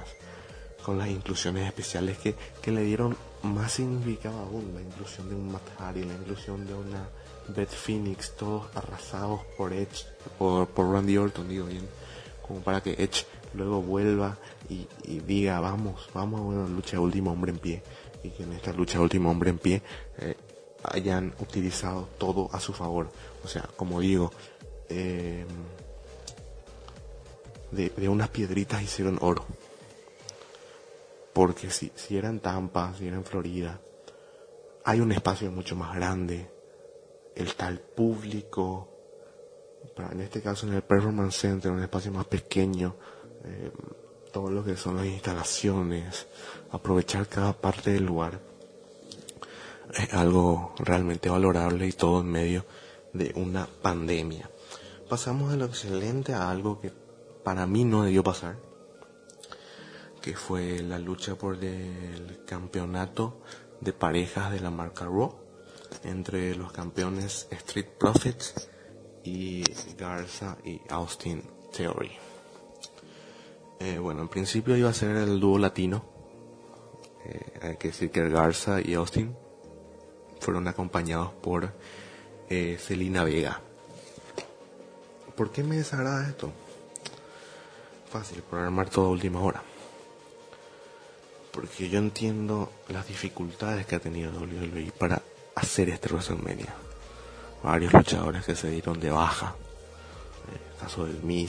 con 0.83 0.99
las 0.99 1.09
inclusiones 1.09 1.67
especiales 1.67 2.19
que, 2.19 2.35
que 2.63 2.71
le 2.71 2.83
dieron 2.83 3.17
más 3.43 3.73
significado 3.73 4.39
aún, 4.39 4.73
la 4.75 4.81
inclusión 4.81 5.29
de 5.29 5.35
un 5.35 5.53
Matt 5.53 5.63
Hardy, 5.79 6.05
la 6.05 6.15
inclusión 6.15 6.67
de 6.67 6.75
una 6.75 7.09
Beth 7.49 7.71
Phoenix, 7.71 8.37
todos 8.37 8.65
arrasados 8.75 9.41
por 9.57 9.73
Edge, 9.73 10.07
por, 10.39 10.69
Randy 10.77 11.17
Orton, 11.17 11.49
digo 11.49 11.67
bien, 11.67 11.87
como 12.47 12.61
para 12.61 12.83
que 12.83 12.93
Edge 12.93 13.27
luego 13.55 13.83
vuelva 13.83 14.37
y, 14.69 14.87
diga, 15.21 15.61
vamos, 15.61 16.09
vamos 16.15 16.41
a 16.41 16.45
una 16.45 16.69
lucha 16.69 17.01
último 17.01 17.33
hombre 17.33 17.53
en 17.53 17.59
pie, 17.59 17.83
y 18.23 18.31
que 18.31 18.45
en 18.45 18.53
esta 18.53 18.73
lucha 18.73 19.01
último 19.01 19.31
hombre 19.31 19.51
en 19.51 19.59
pie 19.59 19.83
eh, 20.19 20.37
hayan 20.85 21.35
utilizado 21.41 22.09
todo 22.19 22.49
a 22.53 22.61
su 22.61 22.73
favor. 22.73 23.11
O 23.45 23.49
sea, 23.49 23.69
como 23.77 24.01
digo, 24.01 24.31
eh, 24.89 25.45
de, 27.73 28.09
unas 28.09 28.29
piedritas 28.29 28.83
hicieron 28.83 29.19
oro. 29.21 29.45
Porque 31.41 31.71
si, 31.71 31.91
si 31.95 32.19
era 32.19 32.29
en 32.29 32.41
Tampa, 32.41 32.93
si 32.99 33.07
era 33.07 33.17
en 33.17 33.25
Florida, 33.25 33.81
hay 34.85 35.01
un 35.01 35.11
espacio 35.11 35.51
mucho 35.51 35.75
más 35.75 35.97
grande, 35.97 36.51
el 37.35 37.55
tal 37.55 37.81
público, 37.81 38.91
en 40.13 40.21
este 40.21 40.43
caso 40.43 40.67
en 40.67 40.75
el 40.75 40.83
Performance 40.83 41.37
Center, 41.37 41.73
un 41.73 41.83
espacio 41.83 42.13
más 42.13 42.27
pequeño, 42.27 42.95
eh, 43.47 43.71
todo 44.31 44.51
lo 44.51 44.63
que 44.63 44.77
son 44.77 44.99
las 44.99 45.07
instalaciones, 45.07 46.27
aprovechar 46.73 47.27
cada 47.27 47.55
parte 47.55 47.93
del 47.95 48.05
lugar, 48.05 48.39
es 49.95 50.13
algo 50.13 50.75
realmente 50.77 51.31
valorable 51.31 51.87
y 51.87 51.93
todo 51.93 52.21
en 52.21 52.31
medio 52.33 52.67
de 53.15 53.33
una 53.37 53.67
pandemia. 53.67 54.51
Pasamos 55.09 55.53
de 55.53 55.57
lo 55.57 55.65
excelente 55.65 56.35
a 56.35 56.51
algo 56.51 56.79
que 56.83 56.93
para 57.43 57.67
mí 57.67 57.85
no 57.85 58.03
debió 58.03 58.23
pasar, 58.23 58.57
que 60.21 60.37
fue 60.37 60.81
la 60.81 60.99
lucha 60.99 61.37
por 61.37 61.63
el 61.65 62.45
campeonato 62.47 63.41
de 63.81 63.93
parejas 63.93 64.53
de 64.53 64.61
la 64.61 64.71
marca 64.71 65.05
Raw 65.05 65.35
entre 66.05 66.55
los 66.55 66.73
campeones 66.73 67.49
Street 67.51 67.89
Profits 67.99 68.69
y 69.25 69.65
Garza 69.99 70.57
y 70.65 70.81
Austin 70.89 71.43
Theory. 71.73 72.13
Eh, 73.81 73.99
bueno, 73.99 74.23
en 74.23 74.29
principio 74.29 74.77
iba 74.77 74.91
a 74.91 74.95
ser 74.95 75.17
el 75.17 75.41
dúo 75.41 75.59
latino. 75.59 76.05
Eh, 77.25 77.59
hay 77.63 77.77
que 77.77 77.89
decir 77.89 78.11
que 78.11 78.29
Garza 78.29 78.81
y 78.81 78.95
Austin 78.95 79.35
fueron 80.41 80.69
acompañados 80.69 81.33
por 81.33 81.73
eh, 82.49 82.79
Celina 82.79 83.25
Vega. 83.25 83.61
¿Por 85.35 85.51
qué 85.51 85.65
me 85.65 85.77
desagrada 85.77 86.29
esto? 86.29 86.51
Fácil, 88.11 88.43
programar 88.43 88.91
todo 88.91 89.07
a 89.07 89.11
última 89.11 89.41
hora. 89.41 89.63
Porque 91.61 91.91
yo 91.91 91.99
entiendo 91.99 92.73
las 92.89 93.07
dificultades 93.07 93.85
que 93.85 93.97
ha 93.97 94.01
tenido 94.01 94.33
WWE 94.33 94.93
para 94.99 95.21
hacer 95.55 95.91
este 95.91 96.09
WrestleMania. 96.09 96.73
Varios 97.63 97.93
luchadores 97.93 98.47
que 98.47 98.57
se 98.57 98.71
dieron 98.71 98.99
de 98.99 99.11
baja. 99.11 99.55
El 100.51 100.81
caso 100.81 101.05
del 101.05 101.17
el 101.17 101.49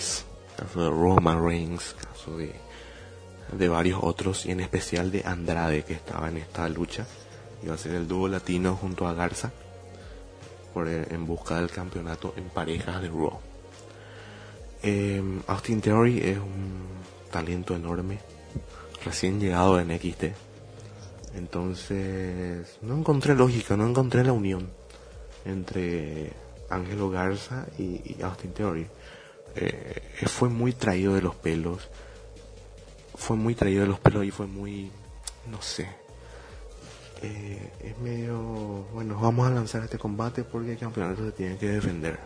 caso 0.58 0.82
de 0.82 0.90
Roman 0.90 1.42
Reigns, 1.42 1.96
el 1.98 2.08
caso 2.08 2.38
de, 2.38 2.54
de 3.54 3.70
varios 3.70 4.00
otros, 4.04 4.46
y 4.46 4.52
en 4.52 4.60
especial 4.60 5.12
de 5.12 5.24
Andrade, 5.26 5.86
que 5.86 5.94
estaba 5.94 6.28
en 6.28 6.38
esta 6.38 6.68
lucha. 6.68 7.08
Iba 7.64 7.76
a 7.76 7.78
ser 7.78 7.96
el 7.96 8.06
dúo 8.06 8.28
latino 8.28 8.76
junto 8.76 9.08
a 9.08 9.14
Garza 9.14 9.54
por, 10.74 10.90
en 10.90 11.26
busca 11.26 11.56
del 11.56 11.72
campeonato 11.72 12.34
en 12.36 12.50
parejas 12.50 13.02
de 13.02 13.08
Raw. 13.08 13.40
Eh, 14.84 15.24
Austin 15.48 15.80
Theory 15.80 16.20
es 16.20 16.38
un 16.38 16.84
talento 17.32 17.76
enorme, 17.76 18.20
recién 19.04 19.40
llegado 19.40 19.80
en 19.80 19.88
NXT. 19.88 20.24
Entonces, 21.36 22.78
no 22.82 22.98
encontré 22.98 23.36
lógica, 23.36 23.78
no 23.78 23.88
encontré 23.88 24.24
la 24.24 24.34
unión 24.34 24.70
entre 25.46 26.34
Ángelo 26.70 27.10
Garza 27.10 27.68
y, 27.78 27.84
y 27.84 28.18
Austin 28.22 28.54
Theory. 28.54 28.88
Eh, 29.56 30.02
fue 30.28 30.50
muy 30.50 30.74
traído 30.74 31.14
de 31.14 31.22
los 31.22 31.36
pelos. 31.36 31.90
Fue 33.16 33.38
muy 33.38 33.56
traído 33.56 33.82
de 33.82 33.88
los 33.88 34.00
pelos 34.00 34.26
y 34.26 34.32
fue 34.32 34.48
muy, 34.48 34.92
no 35.50 35.62
sé. 35.62 35.88
Eh, 37.22 37.72
es 37.84 37.98
medio, 38.00 38.40
bueno, 38.94 39.20
vamos 39.20 39.48
a 39.48 39.52
lanzar 39.52 39.84
este 39.84 39.98
combate 39.98 40.44
porque 40.44 40.72
el 40.72 40.78
campeonato 40.80 41.26
se 41.26 41.32
tiene 41.32 41.58
que 41.58 41.68
defender. 41.68 42.20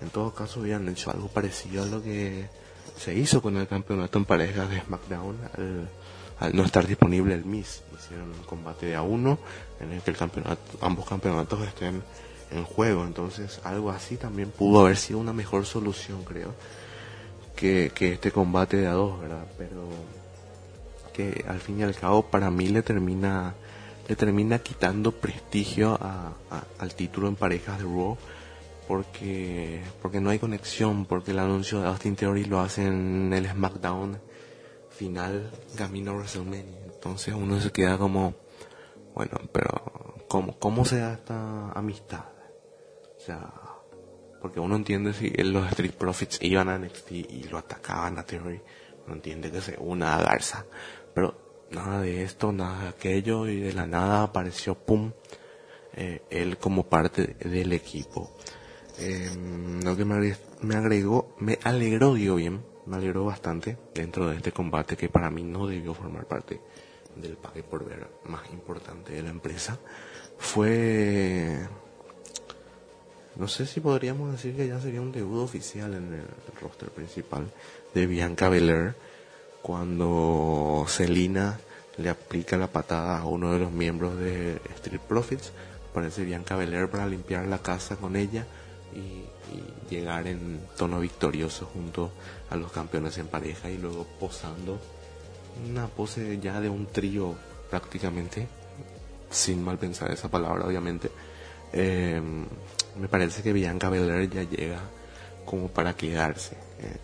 En 0.00 0.10
todo 0.10 0.32
caso, 0.34 0.60
hubieran 0.60 0.88
hecho 0.88 1.10
algo 1.10 1.28
parecido 1.28 1.82
a 1.82 1.86
lo 1.86 2.02
que 2.02 2.48
se 2.96 3.14
hizo 3.14 3.42
con 3.42 3.56
el 3.56 3.66
campeonato 3.66 4.18
en 4.18 4.24
parejas 4.24 4.68
de 4.70 4.80
SmackDown 4.80 5.36
al, 6.40 6.54
no 6.56 6.64
estar 6.64 6.86
disponible 6.86 7.34
el 7.34 7.44
Miss. 7.44 7.82
Hicieron 7.96 8.30
un 8.30 8.42
combate 8.44 8.86
de 8.86 8.96
a 8.96 9.02
uno 9.02 9.38
en 9.80 9.92
el 9.92 10.00
que 10.02 10.10
el 10.10 10.16
campeonato, 10.16 10.60
ambos 10.80 11.06
campeonatos 11.06 11.60
estén 11.66 12.02
en 12.50 12.64
juego. 12.64 13.04
Entonces, 13.04 13.60
algo 13.64 13.90
así 13.90 14.16
también 14.16 14.50
pudo 14.50 14.80
haber 14.80 14.96
sido 14.96 15.18
una 15.20 15.32
mejor 15.32 15.64
solución, 15.66 16.22
creo, 16.24 16.54
que, 17.56 17.92
este 17.98 18.30
combate 18.32 18.76
de 18.76 18.86
a 18.88 18.92
dos, 18.92 19.20
¿verdad? 19.20 19.44
Pero 19.56 19.88
que 21.12 21.44
al 21.48 21.60
fin 21.60 21.78
y 21.80 21.82
al 21.84 21.94
cabo 21.94 22.22
para 22.26 22.50
mí 22.50 22.68
le 22.68 22.82
termina 22.82 23.54
le 24.06 24.16
termina 24.16 24.58
quitando 24.58 25.12
prestigio 25.12 25.94
a- 25.98 26.32
al 26.78 26.94
título 26.94 27.26
en 27.28 27.36
parejas 27.36 27.78
de 27.78 27.84
Raw 27.84 28.18
porque 28.86 29.82
porque 30.02 30.20
no 30.20 30.30
hay 30.30 30.38
conexión 30.38 31.06
porque 31.06 31.30
el 31.30 31.38
anuncio 31.38 31.80
de 31.80 31.88
Austin 31.88 32.16
Theory 32.16 32.44
lo 32.44 32.60
hacen 32.60 33.26
en 33.26 33.32
el 33.32 33.48
SmackDown 33.48 34.20
final 34.90 35.50
camino 35.76 36.12
a 36.12 36.14
WrestleMania. 36.14 36.80
Entonces 36.86 37.34
uno 37.34 37.60
se 37.60 37.70
queda 37.70 37.98
como 37.98 38.34
bueno 39.14 39.38
pero 39.52 40.24
cómo 40.28 40.58
cómo 40.58 40.84
se 40.84 40.98
da 40.98 41.14
esta 41.14 41.70
amistad 41.72 42.24
o 43.16 43.20
sea 43.20 43.52
porque 44.40 44.60
uno 44.60 44.76
entiende 44.76 45.14
si 45.14 45.30
los 45.30 45.66
Street 45.70 45.94
Profits 45.94 46.38
iban 46.42 46.68
a 46.68 46.78
NXT 46.78 47.12
y 47.12 47.44
lo 47.50 47.58
atacaban 47.58 48.18
a 48.18 48.24
Theory 48.24 48.60
uno 49.06 49.14
entiende 49.14 49.50
que 49.50 49.60
se 49.60 49.76
una 49.78 50.16
a 50.16 50.22
Garza. 50.22 50.64
Pero 51.14 51.66
nada 51.70 52.00
de 52.00 52.22
esto 52.22 52.52
nada 52.52 52.82
de 52.82 52.88
aquello 52.88 53.48
y 53.48 53.60
de 53.60 53.72
la 53.72 53.86
nada 53.86 54.22
apareció 54.22 54.74
pum 54.74 55.12
eh, 55.94 56.22
él 56.30 56.58
como 56.58 56.84
parte 56.84 57.36
del 57.40 57.72
equipo 57.72 58.36
eh, 58.98 59.30
lo 59.82 59.96
que 59.96 60.04
me, 60.04 60.14
agre- 60.14 60.38
me 60.62 60.76
agregó, 60.76 61.34
me 61.38 61.58
alegró, 61.64 62.14
digo 62.14 62.36
bien, 62.36 62.62
me 62.86 62.96
alegró 62.96 63.24
bastante 63.24 63.76
dentro 63.94 64.28
de 64.28 64.36
este 64.36 64.52
combate 64.52 64.96
que 64.96 65.08
para 65.08 65.30
mí 65.30 65.42
no 65.42 65.66
debió 65.66 65.94
formar 65.94 66.26
parte 66.26 66.60
del 67.16 67.36
pague 67.36 67.62
por 67.62 67.84
ver 67.84 68.06
más 68.26 68.48
importante 68.52 69.12
de 69.12 69.22
la 69.22 69.30
empresa, 69.30 69.78
fue, 70.38 71.58
no 73.36 73.48
sé 73.48 73.66
si 73.66 73.80
podríamos 73.80 74.32
decir 74.32 74.56
que 74.56 74.66
ya 74.68 74.80
sería 74.80 75.00
un 75.00 75.12
debut 75.12 75.40
oficial 75.42 75.94
en 75.94 76.12
el 76.12 76.26
roster 76.60 76.90
principal 76.90 77.50
de 77.94 78.06
Bianca 78.06 78.48
Belair 78.48 78.94
cuando 79.62 80.84
Selina 80.88 81.58
le 81.96 82.10
aplica 82.10 82.56
la 82.56 82.66
patada 82.66 83.18
a 83.18 83.24
uno 83.26 83.52
de 83.52 83.60
los 83.60 83.70
miembros 83.72 84.18
de 84.18 84.60
Street 84.76 85.00
Profits, 85.00 85.52
parece 85.92 86.24
Bianca 86.24 86.56
Belair 86.56 86.88
para 86.90 87.06
limpiar 87.06 87.46
la 87.46 87.58
casa 87.58 87.96
con 87.96 88.16
ella 88.16 88.46
y, 88.94 89.24
llegar 89.90 90.26
en 90.26 90.60
tono 90.76 90.98
victorioso 90.98 91.66
junto 91.66 92.10
a 92.50 92.56
los 92.56 92.72
campeones 92.72 93.18
en 93.18 93.26
pareja 93.28 93.70
y 93.70 93.76
luego 93.76 94.06
posando 94.18 94.80
una 95.68 95.86
pose 95.86 96.40
ya 96.40 96.60
de 96.60 96.70
un 96.70 96.86
trío 96.86 97.34
prácticamente, 97.70 98.48
sin 99.30 99.62
mal 99.62 99.78
pensar 99.78 100.10
esa 100.10 100.30
palabra 100.30 100.66
obviamente. 100.66 101.10
Eh, 101.72 102.20
me 102.98 103.08
parece 103.08 103.42
que 103.42 103.52
Bianca 103.52 103.90
Belair 103.90 104.30
ya 104.30 104.42
llega 104.42 104.80
como 105.44 105.68
para 105.68 105.94
quedarse 105.94 106.56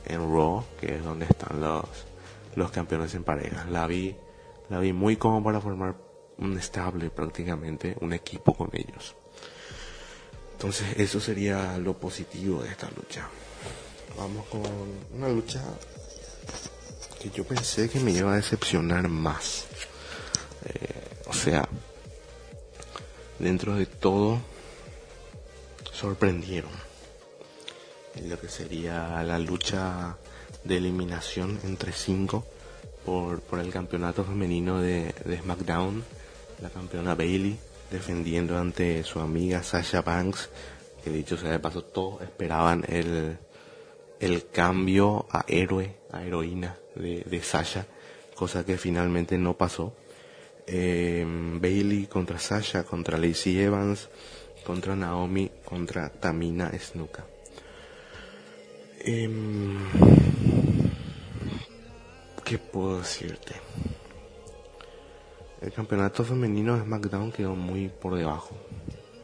en 0.07 0.21
Raw, 0.21 0.65
que 0.81 0.97
es 0.97 1.05
donde 1.05 1.27
están 1.27 1.61
los, 1.61 1.85
los 2.55 2.71
campeones 2.71 3.15
en 3.15 3.25
pareja. 3.25 3.67
La 3.71 3.87
vi, 3.87 4.17
la 4.69 4.79
vi 4.81 4.93
muy 4.93 5.17
como 5.17 5.43
para 5.43 5.61
formar 5.61 5.97
un 6.39 6.59
estable 6.59 7.11
prácticamente, 7.11 7.97
un 8.01 8.13
equipo 8.13 8.55
con 8.55 8.71
ellos. 8.73 9.17
Entonces 10.61 10.89
eso 10.99 11.19
sería 11.21 11.79
lo 11.79 11.97
positivo 11.97 12.63
de 12.63 12.69
esta 12.69 12.87
lucha. 12.95 13.27
Vamos 14.15 14.47
con 14.49 14.61
una 15.15 15.31
lucha 15.31 15.63
que 17.19 17.31
yo 17.31 17.45
pensé 17.45 17.89
que 17.89 17.99
me 17.99 18.11
iba 18.11 18.35
a 18.35 18.37
decepcionar 18.37 19.09
más. 19.09 19.65
Eh, 20.67 21.23
o 21.29 21.33
sea, 21.33 21.67
dentro 23.39 23.75
de 23.75 23.87
todo, 23.87 24.39
sorprendieron. 25.95 26.73
En 28.17 28.29
lo 28.29 28.39
que 28.39 28.51
sería 28.51 29.23
la 29.23 29.39
lucha 29.39 30.19
de 30.63 30.77
eliminación 30.77 31.59
entre 31.65 31.93
cinco 31.93 32.45
por, 33.07 33.41
por 33.41 33.61
el 33.61 33.73
campeonato 33.73 34.25
femenino 34.25 34.83
de 34.83 35.15
SmackDown. 35.43 36.05
La 36.61 36.69
campeona 36.69 37.15
Bailey 37.15 37.59
defendiendo 37.91 38.57
ante 38.59 39.03
su 39.03 39.21
amiga 39.21 39.63
Sasha 39.63 40.03
Banks, 40.03 40.51
que 41.03 41.11
dicho 41.11 41.37
sea 41.37 41.51
de 41.51 41.59
paso, 41.59 41.83
todos 41.83 42.23
esperaban 42.23 42.85
el, 42.89 43.39
el 44.21 44.49
cambio 44.49 45.27
a 45.31 45.45
héroe, 45.49 45.97
a 46.13 46.25
heroína 46.25 46.77
de, 46.95 47.25
de 47.25 47.43
Sasha, 47.43 47.87
cosa 48.35 48.65
que 48.65 48.79
finalmente 48.79 49.39
no 49.39 49.57
pasó. 49.57 49.95
Eh, 50.67 51.27
Bailey 51.27 52.07
contra 52.07 52.39
Sasha, 52.39 52.85
contra 52.85 53.19
Lacey 53.19 53.59
Evans, 53.59 54.09
contra 54.65 54.95
Naomi, 54.95 55.51
contra 55.65 56.11
Tamina 56.11 56.71
Snuka. 56.79 57.27
Em, 59.01 59.79
¿Qué 62.45 62.59
puedo 62.59 62.99
decirte? 62.99 63.55
El 65.61 65.73
campeonato 65.73 66.25
femenino 66.25 66.75
de 66.75 66.85
SmackDown 66.85 67.33
quedó 67.33 67.55
muy 67.55 67.89
por 67.91 68.15
debajo 68.15 68.57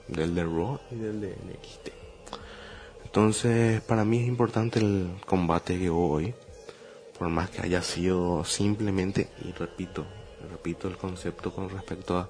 del 0.07 0.35
de 0.35 0.44
Raw 0.44 0.79
y 0.90 0.96
del 0.96 1.20
de 1.22 1.29
NXT. 1.31 1.88
Entonces, 3.05 3.81
para 3.81 4.05
mí 4.05 4.18
es 4.18 4.29
importante 4.29 4.79
el 4.79 5.12
combate 5.25 5.79
que 5.79 5.88
hubo 5.88 6.11
hoy. 6.11 6.35
Por 7.18 7.31
más 7.31 7.49
que 7.49 7.62
haya 7.62 7.81
sido 7.81 8.44
simplemente, 8.44 9.31
y 9.46 9.53
repito, 9.53 10.05
repito 10.51 10.88
el 10.88 10.99
concepto 10.99 11.55
con 11.55 11.70
respecto 11.70 12.29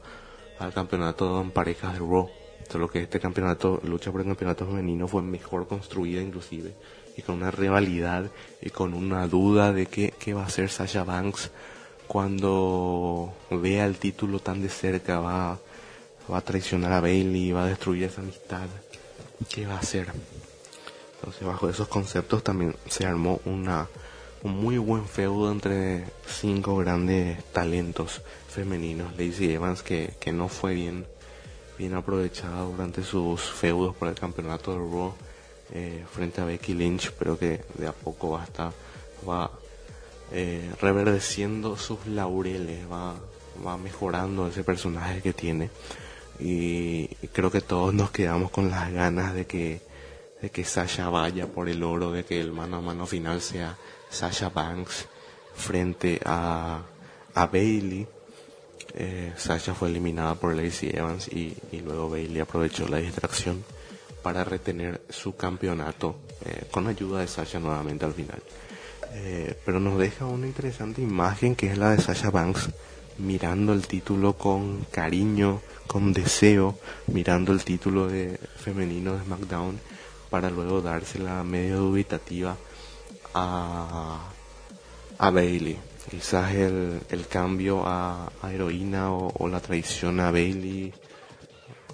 al 0.61 0.73
campeonato 0.73 1.41
en 1.41 1.51
parejas 1.51 1.95
de 1.95 1.99
Raw. 1.99 2.31
Solo 2.71 2.89
que 2.89 3.03
este 3.03 3.19
campeonato, 3.19 3.81
lucha 3.83 4.13
por 4.13 4.21
el 4.21 4.29
campeonato 4.29 4.67
femenino 4.67 5.09
fue 5.09 5.23
mejor 5.23 5.67
construida 5.67 6.23
inclusive. 6.23 6.77
Y 7.17 7.23
con 7.23 7.35
una 7.37 7.51
rivalidad 7.51 8.31
y 8.63 8.71
con 8.71 8.95
una 8.95 9.27
duda 9.27 9.73
de 9.73 9.87
qué, 9.87 10.15
qué 10.17 10.33
va 10.33 10.43
a 10.43 10.47
hacer 10.47 10.69
Sasha 10.69 11.03
Banks 11.03 11.51
cuando 12.07 13.33
vea 13.51 13.87
el 13.87 13.99
título 13.99 14.39
tan 14.41 14.63
de 14.63 14.69
cerca. 14.69 15.21
Va, 15.21 15.59
a 16.29 16.41
traicionar 16.41 16.93
a 16.93 17.01
Bailey, 17.01 17.53
va 17.53 17.65
a 17.65 17.69
destruir 17.69 18.05
esa 18.05 18.21
amistad. 18.21 18.67
¿Qué 19.49 19.67
va 19.67 19.75
a 19.75 19.79
hacer? 19.79 20.09
Entonces 21.17 21.47
bajo 21.47 21.69
esos 21.69 21.89
conceptos 21.89 22.43
también 22.43 22.75
se 22.89 23.07
armó 23.07 23.41
una, 23.45 23.89
un 24.43 24.53
muy 24.53 24.79
buen 24.79 25.07
feudo 25.07 25.51
entre 25.53 26.05
cinco 26.27 26.77
grandes 26.77 27.45
talentos 27.53 28.23
femeninos. 28.49 29.13
Lacey 29.13 29.53
Evans 29.53 29.83
que, 29.83 30.15
que 30.19 30.33
no 30.33 30.49
fue 30.49 30.75
bien, 30.75 31.07
bien 31.79 31.95
aprovechada 31.95 32.63
durante 32.63 33.03
sus 33.05 33.41
feudos 33.41 33.95
por 33.95 34.09
el 34.09 34.15
campeonato 34.15 34.73
de 34.73 34.79
Raw 34.79 35.15
eh, 35.73 36.05
frente 36.13 36.41
a 36.41 36.45
Becky 36.45 36.75
Lynch, 36.75 37.13
pero 37.19 37.39
que 37.39 37.65
de 37.75 37.87
a 37.87 37.93
poco 37.93 38.31
va 38.31 38.43
a 38.43 38.45
estar, 38.45 38.73
eh, 40.33 40.73
reverdeciendo 40.81 41.77
sus 41.77 42.07
laureles, 42.07 42.91
va, 42.91 43.15
va 43.65 43.77
mejorando 43.77 44.49
ese 44.49 44.65
personaje 44.65 45.23
que 45.23 45.33
tiene. 45.33 45.71
y 46.39 47.07
creo 47.33 47.51
que 47.51 47.63
todos 47.63 47.95
nos 47.95 48.11
quedamos 48.11 48.51
con 48.51 48.71
las 48.71 48.93
ganas 48.93 49.35
de 49.35 49.47
que, 49.47 49.81
de 50.43 50.51
que 50.51 50.65
Sasha 50.65 51.09
vaya 51.09 51.47
por 51.47 51.69
el 51.69 51.83
oro, 51.83 52.13
de 52.13 52.25
que 52.25 52.41
el 52.41 52.53
mano 52.53 52.79
a 52.79 52.81
mano 52.81 53.07
final 53.07 53.41
sea 53.41 53.77
Sasha 54.11 54.51
Banks 54.51 55.07
frente 55.55 56.21
a, 56.25 56.83
a 57.35 57.47
Bailey. 57.47 58.07
Eh, 58.95 59.33
Sasha 59.37 59.75
fue 59.75 59.89
eliminada 59.89 60.35
por 60.37 60.55
Lacey 60.55 60.91
Evans 60.93 61.29
y, 61.29 61.55
luego 61.85 62.11
Bailey 62.11 62.41
aprovechó 62.41 62.89
la 62.89 62.99
distracción 62.99 63.65
para 64.23 64.45
retener 64.45 65.03
su 65.11 65.37
campeonato 65.37 66.17
eh, 66.45 66.65
con 66.71 66.87
ayuda 66.87 67.21
de 67.21 67.29
Sasha 67.29 67.59
nuevamente 67.59 68.05
al 68.05 68.15
final. 68.15 68.43
Eh, 69.19 69.57
pero 69.65 69.81
nos 69.81 69.99
deja 69.99 70.27
una 70.27 70.47
interesante 70.47 71.01
imagen 71.01 71.57
que 71.57 71.69
es 71.69 71.79
la 71.79 71.93
de 71.93 72.03
Sasha 72.03 72.31
Banks 72.31 72.69
mirando 73.17 73.73
el 73.73 73.87
título 73.87 74.35
con 74.35 74.85
cariño, 74.91 75.63
con 75.87 76.13
deseo, 76.13 76.79
mirando 77.07 77.53
el 77.53 77.65
título 77.65 78.09
de 78.09 78.39
femenino 78.59 79.17
de 79.17 79.25
SmackDown 79.25 79.81
para 80.29 80.51
luego 80.51 80.83
dársela 80.83 81.43
medio 81.45 81.79
dubitativa 81.79 82.57
a, 83.33 84.29
a 85.17 85.31
Bailey. 85.31 85.79
Quizás 86.11 86.55
el, 86.55 87.01
el 87.09 87.27
cambio 87.27 87.85
a, 87.87 88.31
heroína 88.53 89.13
o, 89.13 89.33
o, 89.39 89.49
la 89.49 89.61
traición 89.61 90.21
a 90.21 90.31
Bailey 90.31 90.93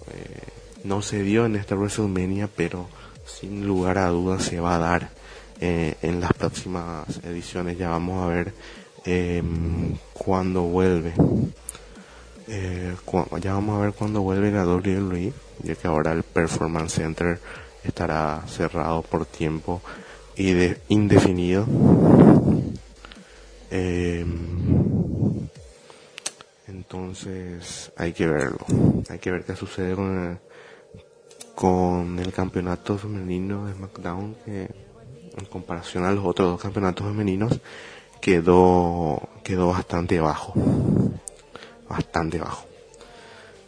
eh, 0.09 0.41
no 0.83 1.03
se 1.03 1.23
dio 1.23 1.47
en 1.47 1.55
esta 1.55 1.77
WrestleMania, 1.77 2.49
pero 2.49 2.89
sin 3.25 3.65
lugar 3.65 3.99
a 3.99 4.09
dudas 4.09 4.43
se 4.43 4.59
va 4.59 4.75
a 4.75 4.79
dar 4.79 5.22
eh, 5.65 5.95
en 6.03 6.21
las 6.21 6.33
próximas 6.33 7.21
ediciones. 7.23 7.79
Ya 7.79 7.89
vamos 7.89 8.25
a 8.25 8.27
ver 8.27 8.53
eh, 9.05 9.41
cuando 10.13 10.63
vuelve. 10.63 11.15
Eh, 12.49 12.97
ya 13.41 13.55
vamos 13.55 13.79
a 13.79 13.85
ver 13.85 13.93
cuando 13.93 14.23
vuelve 14.23 14.51
la 14.51 14.67
WWE, 14.67 15.33
ya 15.63 15.75
que 15.77 15.87
ahora 15.87 16.11
el 16.11 16.25
Performance 16.25 16.95
Center 16.95 17.39
estará 17.85 18.43
cerrado 18.49 19.03
por 19.03 19.25
tiempo 19.25 19.81
y 20.35 20.53
de 20.53 20.81
indefinido. 20.89 21.65
Eh, 23.71 24.27
entonces 26.67 27.93
hay 27.97 28.13
que 28.13 28.27
verlo, 28.27 28.67
hay 29.09 29.21
que 29.21 29.31
ver 29.31 29.45
qué 29.45 29.55
sucede 29.55 29.95
con 29.95 30.27
el, 30.27 30.39
con 31.55 32.19
el 32.19 32.33
campeonato 32.33 32.99
femenino 32.99 33.67
de 33.67 33.75
SmackDown 33.75 34.35
que 34.45 34.92
en 35.37 35.45
comparación 35.47 36.05
a 36.05 36.13
los 36.13 36.25
otros 36.25 36.51
dos 36.51 36.61
campeonatos 36.61 37.07
femeninos 37.07 37.61
quedó 38.21 39.29
quedó 39.43 39.69
bastante 39.69 40.21
bajo. 40.21 40.55
Bastante 41.89 42.39
bajo. 42.39 42.67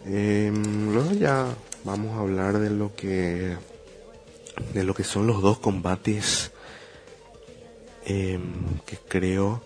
Eh, 0.07 0.53
luego 0.53 1.13
ya 1.13 1.47
vamos 1.85 2.17
a 2.17 2.21
hablar 2.21 2.59
de 2.59 2.71
lo 2.71 2.95
que 2.95 3.57
de 4.73 4.85
lo 4.85 4.95
que 4.95 5.05
son 5.05 5.27
los 5.27 5.43
dos 5.43 5.59
combates 5.59 6.53
eh, 8.07 8.39
que 8.87 8.97
creo 8.97 9.63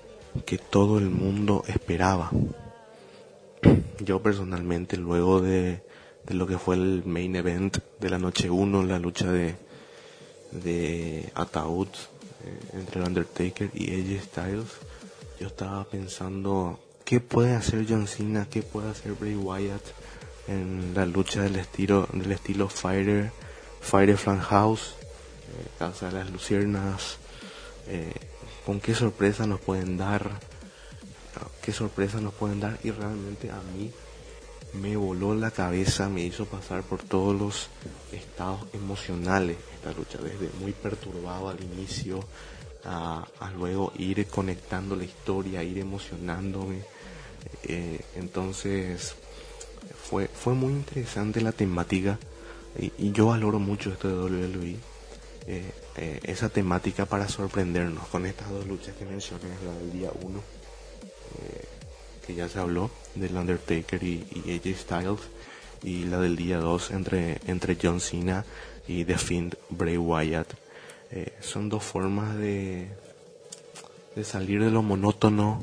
que 0.47 0.59
todo 0.59 0.99
el 0.99 1.11
mundo 1.11 1.65
esperaba. 1.67 2.31
Yo 4.01 4.23
personalmente 4.23 4.97
luego 4.97 5.41
de, 5.41 5.83
de 6.25 6.35
lo 6.35 6.47
que 6.47 6.59
fue 6.59 6.77
el 6.77 7.03
main 7.05 7.35
event 7.37 7.79
de 8.01 8.11
la 8.11 8.19
noche 8.19 8.49
1 8.49 8.85
la 8.85 8.99
lucha 8.99 9.31
de 9.33 9.57
de 10.53 11.31
ataúd 11.35 11.89
eh, 12.45 12.61
entre 12.75 13.01
el 13.01 13.07
Undertaker 13.07 13.71
y 13.75 13.95
AJ 13.95 14.23
Styles. 14.25 14.69
Yo 15.41 15.47
estaba 15.49 15.85
pensando 15.85 16.79
qué 17.05 17.21
puede 17.21 17.55
hacer 17.55 17.87
John 17.89 18.07
Cena, 18.07 18.47
qué 18.51 18.63
puede 18.63 18.91
hacer 18.91 19.13
Bray 19.13 19.37
Wyatt 19.37 19.83
en 20.49 20.93
la 20.95 21.07
lucha 21.07 21.43
del 21.43 21.57
estilo 21.57 22.09
del 22.13 22.33
estilo 22.33 22.69
Fighter, 22.69 23.31
Fighter 23.81 24.17
Flan 24.17 24.41
House, 24.41 24.95
eh, 25.03 25.67
Casa 25.79 26.07
de 26.07 26.13
las 26.13 26.31
Luciernas, 26.31 27.19
eh, 27.87 28.13
con 28.65 28.81
qué 28.81 28.95
sorpresa 28.95 29.47
nos 29.47 29.61
pueden 29.61 29.97
dar, 29.97 30.31
qué 31.63 31.73
sorpresa 31.73 32.21
nos 32.21 32.35
pueden 32.35 32.61
dar 32.61 32.79
y 32.83 32.91
realmente 32.91 33.51
a 33.51 33.61
mí 33.75 33.93
me 34.75 34.97
voló 34.97 35.35
la 35.35 35.51
cabeza, 35.51 36.09
me 36.09 36.23
hizo 36.23 36.47
pasar 36.47 36.83
por 36.83 37.03
todos 37.03 37.39
los 37.39 37.69
estados 38.13 38.61
emocionales 38.73 39.57
esta 39.89 39.99
lucha, 39.99 40.19
desde 40.19 40.51
muy 40.59 40.73
perturbado 40.73 41.49
al 41.49 41.63
inicio, 41.63 42.25
a, 42.85 43.27
luego 43.57 43.93
ir 43.97 44.27
conectando 44.27 44.97
la 44.97 45.05
historia, 45.05 45.63
ir 45.63 45.79
emocionándome. 45.79 46.83
Eh, 47.65 48.01
entonces 48.17 49.15
fue, 50.05 50.29
fue 50.29 50.55
muy 50.55 50.73
interesante 50.73 51.41
la 51.41 51.53
temática 51.53 52.19
y, 52.79 52.93
y 52.99 53.13
yo 53.13 53.27
valoro 53.27 53.59
mucho 53.59 53.91
esto 53.91 54.09
de 54.09 54.15
WWE. 54.15 54.77
Eh, 55.47 55.73
eh, 55.97 56.21
esa 56.25 56.51
temática 56.51 57.07
para 57.07 57.27
sorprendernos 57.27 58.07
con 58.09 58.27
estas 58.27 58.51
dos 58.51 58.67
luchas 58.67 58.95
que 58.97 59.07
mencioné, 59.07 59.49
la 59.65 59.73
del 59.73 59.93
día 59.93 60.11
1, 60.23 60.43
que 62.27 62.35
ya 62.35 62.49
se 62.49 62.59
habló, 62.59 62.91
del 63.15 63.35
Undertaker 63.35 64.03
y, 64.03 64.27
y, 64.45 64.55
AJ 64.57 64.79
Styles, 64.79 65.21
y 65.83 66.05
la 66.05 66.21
del 66.21 66.37
día 66.37 66.59
2 66.59 66.91
entre, 66.91 67.41
entre 67.47 67.79
John 67.81 68.01
Cena 68.01 68.45
y 68.89 69.05
The 69.05 69.17
Bray 69.69 69.99
Wyatt. 69.99 70.49
Eh, 71.11 71.33
son 71.41 71.69
dos 71.69 71.85
formas 71.85 72.37
de, 72.37 72.89
de 74.17 74.25
salir 74.25 74.65
de 74.65 74.71
lo 74.71 74.83
monótono, 74.83 75.63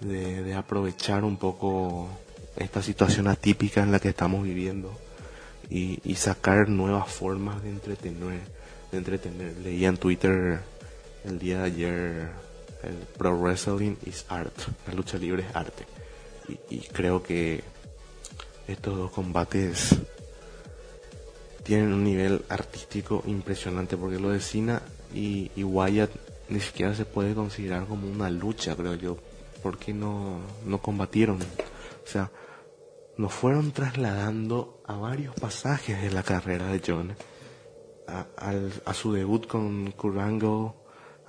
de, 0.00 0.54
aprovechar 0.54 1.24
un 1.24 1.38
poco 1.38 2.08
esta 2.56 2.82
situación 2.82 3.26
atípica 3.26 3.82
en 3.82 3.92
la 3.92 3.98
que 3.98 4.10
estamos 4.10 4.44
viviendo 4.44 4.92
y, 5.68 6.14
sacar 6.14 6.68
nuevas 6.68 7.10
formas 7.10 7.62
de 7.62 7.70
entretener, 7.70 8.40
de 8.92 8.98
entretener. 8.98 9.56
Leía 9.58 9.88
en 9.88 9.96
Twitter 9.96 10.60
el 11.24 11.38
día 11.38 11.58
de 11.58 11.64
ayer 11.64 12.28
el 12.82 12.94
Pro 13.16 13.36
Wrestling 13.36 13.96
is 14.06 14.24
Art, 14.28 14.54
la 14.86 14.94
lucha 14.94 15.18
libre 15.18 15.44
es 15.48 15.56
arte. 15.56 15.84
Y 16.70 16.78
creo 16.78 17.22
que 17.22 17.64
estos 18.68 18.96
dos 18.96 19.10
combates 19.10 19.96
tienen 21.66 21.92
un 21.92 22.04
nivel 22.04 22.44
artístico 22.48 23.24
impresionante 23.26 23.96
porque 23.96 24.20
lo 24.20 24.30
de 24.30 24.38
Cena 24.38 24.82
y, 25.12 25.50
Wyatt 25.62 26.10
ni 26.48 26.60
siquiera 26.60 26.94
se 26.94 27.04
puede 27.04 27.34
considerar 27.34 27.86
como 27.86 28.08
una 28.08 28.30
lucha, 28.30 28.76
creo 28.76 28.94
yo, 28.94 29.16
porque 29.64 29.92
no, 29.92 30.38
no 30.64 30.78
combatieron. 30.78 31.42
O 31.42 32.08
sea, 32.08 32.30
nos 33.16 33.34
fueron 33.34 33.72
trasladando 33.72 34.80
a 34.86 34.94
varios 34.94 35.34
pasajes 35.34 36.00
de 36.00 36.12
la 36.12 36.22
carrera 36.22 36.68
de 36.68 36.80
John, 36.86 37.16
a 38.06 38.94
su 38.94 39.12
debut 39.12 39.48
con 39.48 39.90
Kurango, 39.90 40.86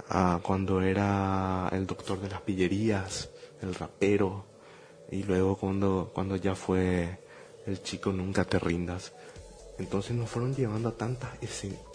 a 0.10 0.40
cuando 0.44 0.82
era 0.82 1.68
el 1.72 1.88
doctor 1.88 2.22
de 2.22 2.30
las 2.30 2.42
pillerías, 2.42 3.32
el 3.64 3.74
rapero, 3.74 4.46
y 5.12 5.24
luego 5.24 5.56
cuando, 5.56 6.12
cuando 6.14 6.36
ya 6.36 6.54
fue 6.54 7.18
el 7.66 7.82
chico 7.82 8.12
Nunca 8.12 8.46
te 8.46 8.60
rindas. 8.60 9.14
Entonces 9.80 10.16
nos 10.16 10.30
fueron 10.30 10.56
llevando 10.56 10.90
a, 10.90 10.98
tantas 10.98 11.30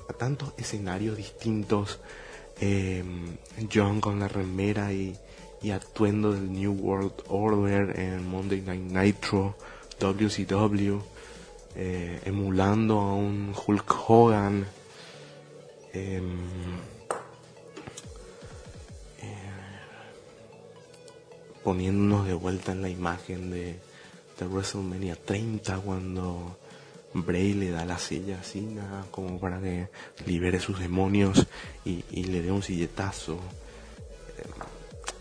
a 0.09 0.13
tantos 0.13 0.53
escenarios 0.57 1.17
distintos. 1.17 2.01
Eh, 2.61 3.03
John 3.73 4.01
con 4.01 4.21
la 4.21 4.29
remera 4.29 4.93
y, 4.93 5.17
y, 5.63 5.71
atuendo 5.71 6.33
del 6.33 6.53
New 6.53 6.73
World 6.73 7.25
Order 7.29 7.99
en 7.99 8.29
Monday 8.29 8.61
Night 8.61 8.93
Nitro, 8.93 9.57
WCW, 9.99 10.99
eh, 11.75 12.21
emulando 12.25 13.01
a 13.01 13.15
un 13.15 13.55
Hulk 13.67 13.95
Hogan. 14.09 14.67
Eh, 15.93 16.23
poniéndonos 21.63 22.27
de 22.27 22.35
vuelta 22.35 22.73
en 22.73 22.83
la 22.83 22.89
imagen 22.89 23.51
de, 23.51 23.79
de 24.39 24.47
WrestleMania 24.47 25.17
30 25.17 25.79
cuando 25.79 26.57
Bray 27.15 27.53
le 27.53 27.71
da 27.71 27.85
la 27.85 27.99
silla 27.99 28.39
así, 28.41 28.77
como 29.11 29.39
para 29.39 29.61
que 29.61 29.89
libere 30.27 30.61
sus 30.61 30.79
demonios 30.79 31.47
y, 31.85 32.25
le 32.25 32.43
dé 32.43 32.51
un 32.51 32.63
silletazo. 32.63 33.39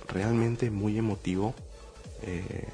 Realmente 0.08 0.70
muy 0.70 0.98
emotivo. 0.98 1.54
Eh, 2.24 2.68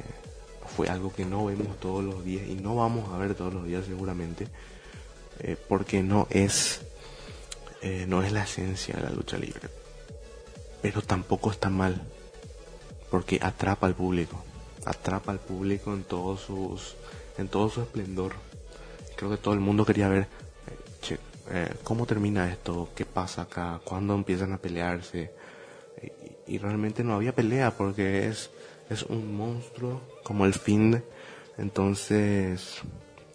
fue 0.75 0.89
algo 0.89 1.11
que 1.11 1.25
no 1.25 1.45
vemos 1.45 1.79
todos 1.79 2.03
los 2.03 2.23
días 2.23 2.47
y 2.47 2.55
no 2.55 2.75
vamos 2.75 3.11
a 3.11 3.17
ver 3.17 3.33
todos 3.33 3.53
los 3.53 3.65
días 3.65 3.85
seguramente, 3.85 4.47
eh, 5.39 5.55
porque 5.67 6.03
no 6.03 6.27
es, 6.29 6.81
eh, 7.81 8.05
no 8.07 8.21
es 8.21 8.31
la 8.31 8.43
esencia 8.43 8.95
de 8.95 9.01
la 9.01 9.09
lucha 9.09 9.37
libre. 9.37 9.69
Pero 10.81 11.01
tampoco 11.01 11.49
está 11.49 11.69
mal, 11.69 12.03
porque 13.09 13.39
atrapa 13.41 13.87
al 13.87 13.95
público, 13.95 14.43
atrapa 14.85 15.31
al 15.31 15.39
público 15.39 15.93
en 15.93 16.03
todos 16.03 16.41
sus, 16.41 16.95
en 17.37 17.47
todo 17.47 17.69
su 17.69 17.81
esplendor 17.81 18.46
creo 19.17 19.31
que 19.31 19.37
todo 19.37 19.53
el 19.53 19.59
mundo 19.59 19.85
quería 19.85 20.07
ver 20.07 20.27
che, 21.01 21.19
eh, 21.49 21.73
cómo 21.83 22.05
termina 22.05 22.49
esto, 22.49 22.89
qué 22.95 23.05
pasa 23.05 23.41
acá, 23.41 23.81
cuándo 23.83 24.13
empiezan 24.15 24.53
a 24.53 24.57
pelearse. 24.57 25.31
Y, 26.47 26.59
realmente 26.59 27.03
no 27.03 27.15
había 27.15 27.35
pelea 27.35 27.71
porque 27.71 28.27
es, 28.27 28.49
es 28.89 29.03
un 29.03 29.35
monstruo 29.35 30.01
como 30.23 30.45
el 30.45 30.53
fin. 30.53 31.03
Entonces 31.57 32.79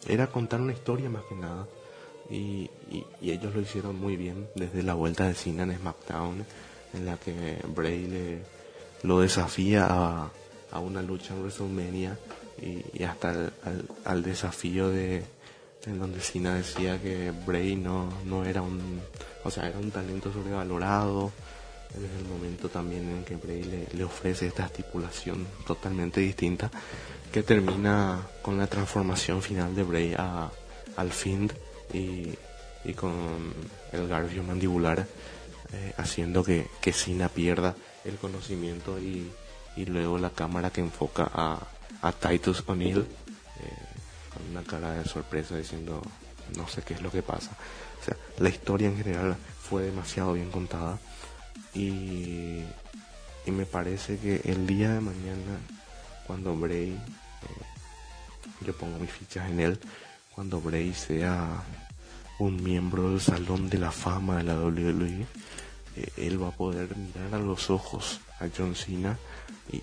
era 0.09 0.29
contar 0.29 0.61
una 0.61 0.73
historia 0.73 1.11
más 1.11 1.25
que 1.25 1.35
nada. 1.35 1.67
Y, 2.31 2.71
y, 2.91 3.31
ellos 3.31 3.55
lo 3.55 3.61
hicieron 3.61 3.99
muy 3.99 4.17
bien 4.17 4.49
desde 4.55 4.83
la 4.83 4.95
vuelta 4.95 5.27
de 5.27 5.35
Cena 5.35 5.65
en 5.65 5.77
SmackDown, 5.77 6.47
en 6.95 7.05
la 7.05 7.19
que 7.19 7.59
Bray 7.75 8.07
le, 8.07 8.39
lo 9.03 9.21
desafía 9.21 9.87
a, 9.91 10.31
a 10.71 10.79
una 10.79 11.03
lucha 11.03 11.35
en 11.35 11.41
WrestleMania 11.41 12.19
y, 12.61 13.03
hasta 13.05 13.51
al, 14.05 14.23
desafío 14.23 14.89
de 14.89 15.23
en 15.87 15.99
donde 15.99 16.21
Cena 16.21 16.55
decía 16.55 17.01
que 17.01 17.33
Bray 17.47 17.77
no, 17.77 18.09
no 18.25 18.45
era 18.45 18.63
un 18.63 19.01
o 19.45 19.51
sea 19.51 19.69
era 19.69 19.79
un 19.79 19.91
talento 19.91 20.33
sobrevalorado. 20.33 21.33
Es 21.91 22.21
el 22.21 22.27
momento 22.27 22.71
también 22.71 23.07
en 23.11 23.25
que 23.25 23.37
Bray 23.37 23.65
le, 23.65 23.87
le 23.93 24.05
ofrece 24.05 24.47
esta 24.47 24.65
estipulación 24.65 25.47
totalmente 25.67 26.23
distinta 26.23 26.71
que 27.31 27.43
termina 27.43 28.27
con 28.41 28.57
la 28.57 28.67
transformación 28.67 29.43
final 29.43 29.75
de 29.75 29.83
Bray 29.83 30.15
a, 30.17 30.51
al 30.97 31.11
Fiend 31.13 31.53
y, 31.93 32.31
y 32.85 32.93
con 32.95 33.53
el 33.93 34.09
Garfio 34.09 34.43
mandibular 34.43 35.07
eh, 35.73 35.93
haciendo 35.99 36.43
que, 36.45 36.67
que 36.81 36.93
Cena 36.93 37.29
pierda 37.29 37.75
el 38.05 38.17
conocimiento 38.17 38.99
y, 38.99 39.31
y 39.77 39.85
luego 39.85 40.19
la 40.19 40.31
cámara 40.31 40.71
que 40.71 40.81
enfoca 40.81 41.31
a, 41.33 41.59
a 42.03 42.13
Titus 42.13 42.65
O'Neill 42.67 43.07
una 44.51 44.63
cara 44.63 44.93
de 44.93 45.05
sorpresa 45.05 45.57
diciendo 45.57 46.03
no 46.57 46.69
sé 46.69 46.83
qué 46.83 46.95
es 46.95 47.03
lo 47.03 47.11
que 47.11 47.23
pasa. 47.23 47.51
O 48.01 48.05
sea, 48.05 48.17
la 48.39 48.49
historia 48.49 48.89
en 48.89 48.97
general 48.97 49.37
fue 49.61 49.85
demasiado 49.85 50.33
bien 50.33 50.51
contada 50.51 50.99
y, 51.75 52.63
y 53.47 53.51
me 53.51 53.67
parece 53.67 54.19
que 54.19 54.41
el 54.45 54.67
día 54.67 54.93
de 54.93 55.01
mañana 55.01 55.59
cuando 56.27 56.57
Bray, 56.57 56.93
eh, 56.93 56.99
yo 58.65 58.75
pongo 58.75 58.99
mis 58.99 59.11
fichas 59.11 59.51
en 59.51 59.61
él, 59.61 59.79
cuando 60.35 60.61
Bray 60.61 60.95
sea 60.95 61.63
un 62.39 62.63
miembro 62.63 63.11
del 63.11 63.21
Salón 63.21 63.69
de 63.69 63.79
la 63.79 63.93
Fama 63.93 64.39
de 64.39 64.45
la 64.45 64.59
WWE, 64.59 65.27
eh, 65.97 66.09
él 66.17 66.43
va 66.43 66.49
a 66.49 66.53
poder 66.53 66.97
mirar 66.97 67.35
a 67.35 67.39
los 67.39 67.71
ojos 67.71 68.21
a 68.41 68.47
John 68.57 68.75
Cena 68.75 69.19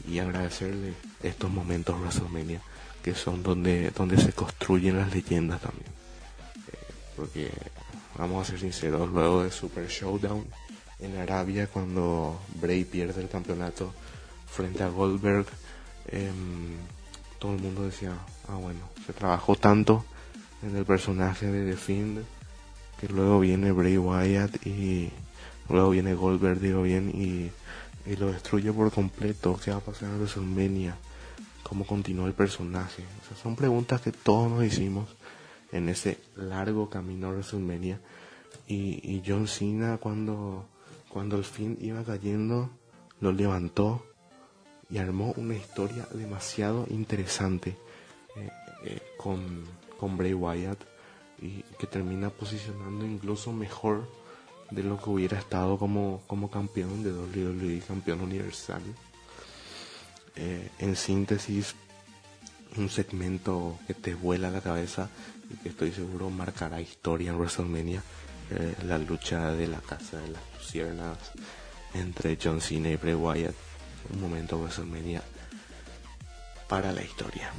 y, 0.07 0.19
agradecerle 0.19 0.93
estos 1.23 1.49
momentos 1.49 1.99
WrestleMania 1.99 2.61
que 3.03 3.15
son 3.15 3.43
donde, 3.43 3.91
donde 3.91 4.17
se 4.17 4.33
construyen 4.33 4.97
las 4.97 5.13
leyendas 5.13 5.61
también. 5.61 5.89
Eh, 6.71 6.93
porque 7.15 7.51
vamos 8.17 8.47
a 8.47 8.51
ser 8.51 8.59
sinceros, 8.59 9.09
luego 9.09 9.43
de 9.43 9.51
Super 9.51 9.87
Showdown 9.87 10.45
en 10.99 11.17
Arabia, 11.17 11.67
cuando 11.67 12.39
Bray 12.61 12.83
pierde 12.83 13.21
el 13.21 13.29
campeonato 13.29 13.93
frente 14.47 14.83
a 14.83 14.89
Goldberg, 14.89 15.45
em, 16.07 16.75
todo 17.39 17.53
el 17.53 17.61
mundo 17.61 17.83
decía, 17.83 18.13
ah 18.47 18.55
bueno, 18.55 18.81
se 19.05 19.13
trabajó 19.13 19.55
tanto 19.55 20.03
en 20.61 20.75
el 20.75 20.85
personaje 20.85 21.47
de 21.47 21.71
The 21.71 21.77
Fiend 21.77 22.25
que 22.99 23.07
luego 23.07 23.39
viene 23.39 23.71
Bray 23.71 23.97
Wyatt 23.97 24.67
y 24.67 25.09
luego 25.69 25.91
viene 25.91 26.13
Goldberg, 26.15 26.59
digo 26.59 26.81
bien, 26.81 27.09
y 27.15 27.49
y 28.09 28.15
lo 28.15 28.31
destruye 28.31 28.71
por 28.73 28.91
completo. 28.91 29.59
¿Qué 29.63 29.71
va 29.71 29.77
a 29.77 29.81
pasar 29.81 30.09
en 30.09 30.17
WrestleMania? 30.17 30.95
¿Cómo 31.63 31.85
continúa 31.85 32.27
el 32.27 32.33
personaje? 32.33 33.03
son 33.41 33.55
preguntas 33.55 34.01
que 34.01 34.11
todos 34.11 34.49
nos 34.49 34.63
hicimos 34.63 35.07
en 35.71 35.89
ese 35.89 36.17
largo 36.35 36.89
camino 36.89 37.27
a 37.27 37.31
WrestleMania. 37.31 37.99
Y, 38.67 38.99
y 39.03 39.23
John 39.25 39.47
Cena 39.47 39.97
cuando, 39.97 40.65
cuando 41.09 41.37
el 41.37 41.43
fin 41.43 41.77
iba 41.81 42.03
cayendo, 42.03 42.69
lo 43.19 43.31
levantó 43.31 44.05
y 44.89 44.97
armó 44.97 45.33
una 45.37 45.55
historia 45.55 46.07
demasiado 46.13 46.85
interesante 46.89 47.77
eh, 48.35 48.49
eh, 48.85 48.99
con, 49.17 49.63
con 49.99 50.17
Bray 50.17 50.33
Wyatt 50.33 50.79
y 51.41 51.63
que 51.77 51.87
termina 51.87 52.29
posicionando 52.29 53.05
incluso 53.05 53.53
mejor 53.53 54.07
de 54.71 54.83
lo 54.83 54.97
que 54.97 55.09
hubiera 55.09 55.37
estado 55.37 55.77
como, 55.77 56.21
como 56.27 56.49
campeón 56.49 57.03
de 57.03 57.11
WWE, 57.11 57.81
campeón 57.87 58.21
universal. 58.21 58.81
Eh, 60.35 60.69
en 60.79 60.95
síntesis, 60.95 61.75
un 62.77 62.89
segmento 62.89 63.79
que 63.87 63.93
te 63.93 64.13
vuela 64.13 64.49
la 64.49 64.61
cabeza 64.61 65.09
y 65.49 65.55
que 65.57 65.69
estoy 65.69 65.91
seguro 65.91 66.29
marcará 66.29 66.79
historia 66.79 67.31
en 67.31 67.37
WrestleMania, 67.37 68.03
eh, 68.51 68.75
la 68.85 68.97
lucha 68.97 69.51
de 69.51 69.67
la 69.67 69.79
casa 69.79 70.17
de 70.17 70.29
las 70.29 70.41
luciernas 70.57 71.17
entre 71.93 72.37
John 72.41 72.61
Cena 72.61 72.89
y 72.89 72.95
Bray 72.95 73.15
Wyatt, 73.15 73.55
un 74.13 74.21
momento 74.21 74.57
WrestleMania 74.57 75.21
para 76.67 76.91
la 76.91 77.03
historia. 77.03 77.51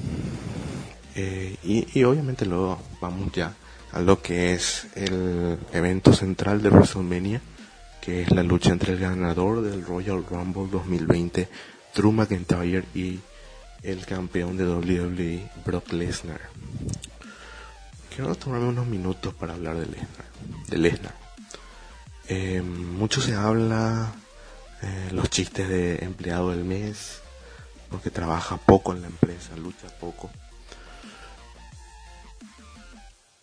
Eh, 1.14 1.56
y, 1.64 1.98
y 1.98 2.04
obviamente 2.04 2.46
luego 2.46 2.80
vamos 3.00 3.32
ya 3.32 3.52
a 3.92 4.00
lo 4.00 4.22
que 4.22 4.54
es 4.54 4.86
el 4.94 5.58
evento 5.72 6.12
central 6.12 6.62
de 6.62 6.70
WrestleMania, 6.70 7.40
que 8.00 8.22
es 8.22 8.30
la 8.30 8.42
lucha 8.42 8.70
entre 8.70 8.92
el 8.94 9.00
ganador 9.00 9.62
del 9.62 9.84
Royal 9.84 10.24
Rumble 10.24 10.68
2020, 10.70 11.48
Drew 11.94 12.12
McIntyre, 12.12 12.84
y 12.94 13.20
el 13.82 14.04
campeón 14.06 14.56
de 14.56 14.66
WWE, 14.66 15.50
Brock 15.64 15.92
Lesnar. 15.92 16.40
Quiero 18.14 18.34
tomarme 18.34 18.68
unos 18.68 18.86
minutos 18.86 19.34
para 19.34 19.54
hablar 19.54 19.76
de 19.76 19.86
Lesnar. 19.86 20.26
De 20.68 20.78
Lesnar. 20.78 21.14
Eh, 22.28 22.62
mucho 22.62 23.20
se 23.20 23.34
habla 23.34 24.12
eh, 24.82 25.08
los 25.12 25.28
chistes 25.30 25.68
de 25.68 25.96
empleado 26.04 26.50
del 26.50 26.64
mes, 26.64 27.20
porque 27.90 28.10
trabaja 28.10 28.56
poco 28.56 28.92
en 28.92 29.02
la 29.02 29.08
empresa, 29.08 29.56
lucha 29.56 29.88
poco. 29.98 30.30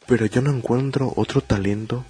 Pero 0.06 0.26
yo 0.26 0.42
no 0.42 0.52
encuentro 0.52 1.12
otro 1.18 1.42
talento 1.42 2.06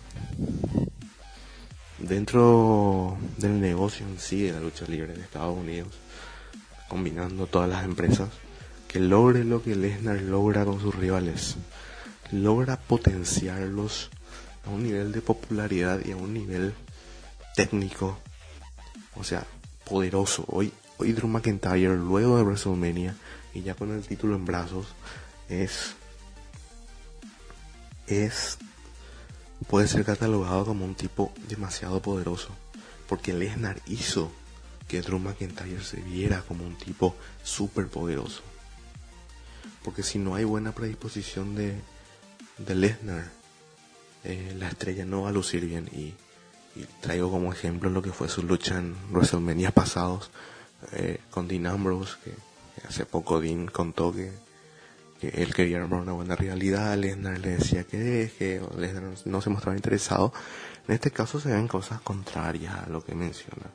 dentro 1.98 3.18
del 3.38 3.60
negocio 3.60 4.06
en 4.06 4.20
sí 4.20 4.44
de 4.44 4.54
la 4.54 4.60
lucha 4.60 4.86
libre 4.88 5.14
de 5.14 5.22
Estados 5.22 5.58
Unidos, 5.58 5.88
combinando 6.88 7.48
todas 7.48 7.70
las 7.70 7.86
empresas, 7.86 8.30
que 8.88 9.00
logre 9.00 9.44
lo 9.44 9.62
que 9.62 9.76
Lesnar 9.76 10.22
logra 10.22 10.66
con 10.66 10.80
sus 10.80 10.96
rivales. 10.96 11.56
Logra 12.32 12.78
potenciarlos 12.78 14.10
a 14.66 14.70
un 14.70 14.84
nivel 14.84 15.12
de 15.12 15.22
popularidad 15.22 16.00
y 16.06 16.12
a 16.12 16.18
un 16.18 16.34
nivel 16.34 16.74
técnico, 17.56 18.18
o 19.16 19.24
sea, 19.24 19.46
poderoso. 19.86 20.46
Hoy, 20.48 20.72
hoy 20.98 21.14
Drew 21.14 21.28
McIntyre, 21.28 21.96
luego 21.96 22.38
de 22.38 22.44
WrestleMania 22.44 23.16
y 23.54 23.62
ya 23.62 23.76
con 23.76 23.92
el 23.92 24.04
título 24.04 24.36
en 24.36 24.46
brazos, 24.46 24.88
es 25.50 25.96
es 28.08 28.58
puede 29.68 29.88
ser 29.88 30.06
catalogado 30.06 30.66
como 30.66 30.86
un 30.86 30.96
tipo 30.96 31.34
demasiado 31.48 32.02
poderoso, 32.02 32.50
porque 33.08 33.34
Lesnar 33.34 33.82
hizo 33.88 34.32
que 34.88 35.02
Drew 35.02 35.20
McIntyre 35.20 35.84
se 35.84 35.98
viera 35.98 36.42
como 36.42 36.66
un 36.66 36.78
tipo 36.78 37.16
súper 37.44 37.88
poderoso. 37.88 38.42
Porque 39.84 40.04
si 40.04 40.20
no 40.20 40.36
hay 40.36 40.44
buena 40.44 40.72
predisposición 40.72 41.56
de, 41.56 41.80
de 42.58 42.76
Lesnar, 42.76 43.30
eh, 44.24 44.56
la 44.58 44.70
estrella 44.70 45.06
no 45.06 45.24
va 45.24 45.30
a 45.30 45.34
lucir 45.34 45.66
bien. 45.66 45.90
Y, 45.94 46.14
traigo 47.02 47.32
como 47.32 47.52
ejemplo 47.52 47.90
lo 47.90 48.04
que 48.04 48.12
fue 48.12 48.30
su 48.30 48.44
lucha 48.44 48.78
en 48.78 48.96
WrestleMania 49.10 49.72
pasados 49.72 50.30
eh, 50.92 51.20
con 51.32 51.48
Dean 51.48 51.66
Ambrose, 51.66 52.18
que 52.24 52.34
hace 52.88 53.04
poco 53.04 53.42
Dean 53.42 53.66
contó 53.66 54.14
que 54.14 54.32
que 55.20 55.30
él 55.30 55.54
quería 55.54 55.78
armar 55.78 56.02
una 56.02 56.12
buena 56.12 56.36
realidad, 56.36 56.96
Lesnar 56.96 57.40
le 57.40 57.58
decía 57.58 57.84
que 57.84 57.98
deje, 57.98 58.62
Lesnar 58.78 59.16
no 59.26 59.42
se 59.42 59.50
mostraba 59.50 59.76
interesado. 59.76 60.32
En 60.88 60.94
este 60.94 61.10
caso 61.10 61.40
se 61.40 61.50
ven 61.50 61.68
cosas 61.68 62.02
contrarias 62.02 62.76
a 62.76 62.90
lo 62.90 63.04
que 63.04 63.16
menciona 63.16 63.66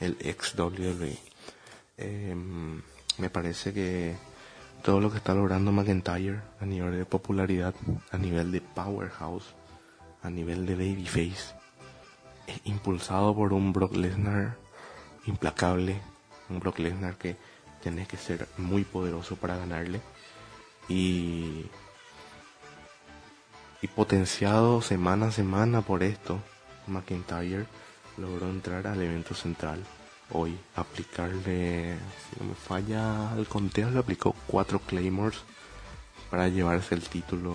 el 0.00 0.16
ex 0.20 0.58
WWE. 0.58 1.18
Em, 1.96 2.82
me 3.18 3.30
parece 3.30 3.72
que 3.72 4.16
todo 4.82 5.00
lo 5.00 5.10
que 5.10 5.18
está 5.18 5.34
logrando 5.34 5.72
McIntyre 5.72 6.40
a 6.58 6.66
nivel 6.66 6.96
de 6.96 7.04
popularidad, 7.04 7.74
a 8.10 8.16
nivel 8.16 8.50
de 8.50 8.60
powerhouse, 8.62 9.54
a 10.22 10.30
nivel 10.30 10.66
de 10.66 10.74
babyface, 10.74 11.54
es 12.46 12.60
impulsado 12.64 13.34
por 13.34 13.52
un 13.52 13.72
Brock 13.72 13.94
Lesnar 13.94 14.56
implacable, 15.26 16.00
un 16.48 16.60
Brock 16.60 16.78
Lesnar 16.78 17.16
que 17.16 17.36
tiene 17.82 18.06
que 18.06 18.16
ser 18.16 18.48
muy 18.56 18.84
poderoso 18.84 19.36
para 19.36 19.56
ganarle 19.56 20.00
y, 20.88 21.66
y 23.82 23.86
potenciado 23.88 24.82
semana 24.82 25.26
a 25.26 25.32
semana 25.32 25.82
por 25.82 26.02
esto, 26.02 26.38
McIntyre 26.86 27.66
logró 28.20 28.48
entrar 28.48 28.86
al 28.86 29.00
evento 29.02 29.34
central 29.34 29.84
hoy, 30.32 30.58
aplicarle, 30.76 31.96
si 31.96 32.40
no 32.40 32.50
me 32.50 32.54
falla 32.54 33.32
el 33.36 33.46
conteo, 33.46 33.90
le 33.90 33.98
aplicó 33.98 34.34
cuatro 34.46 34.78
Claymores 34.80 35.40
para 36.30 36.48
llevarse 36.48 36.94
el 36.94 37.02
título 37.02 37.54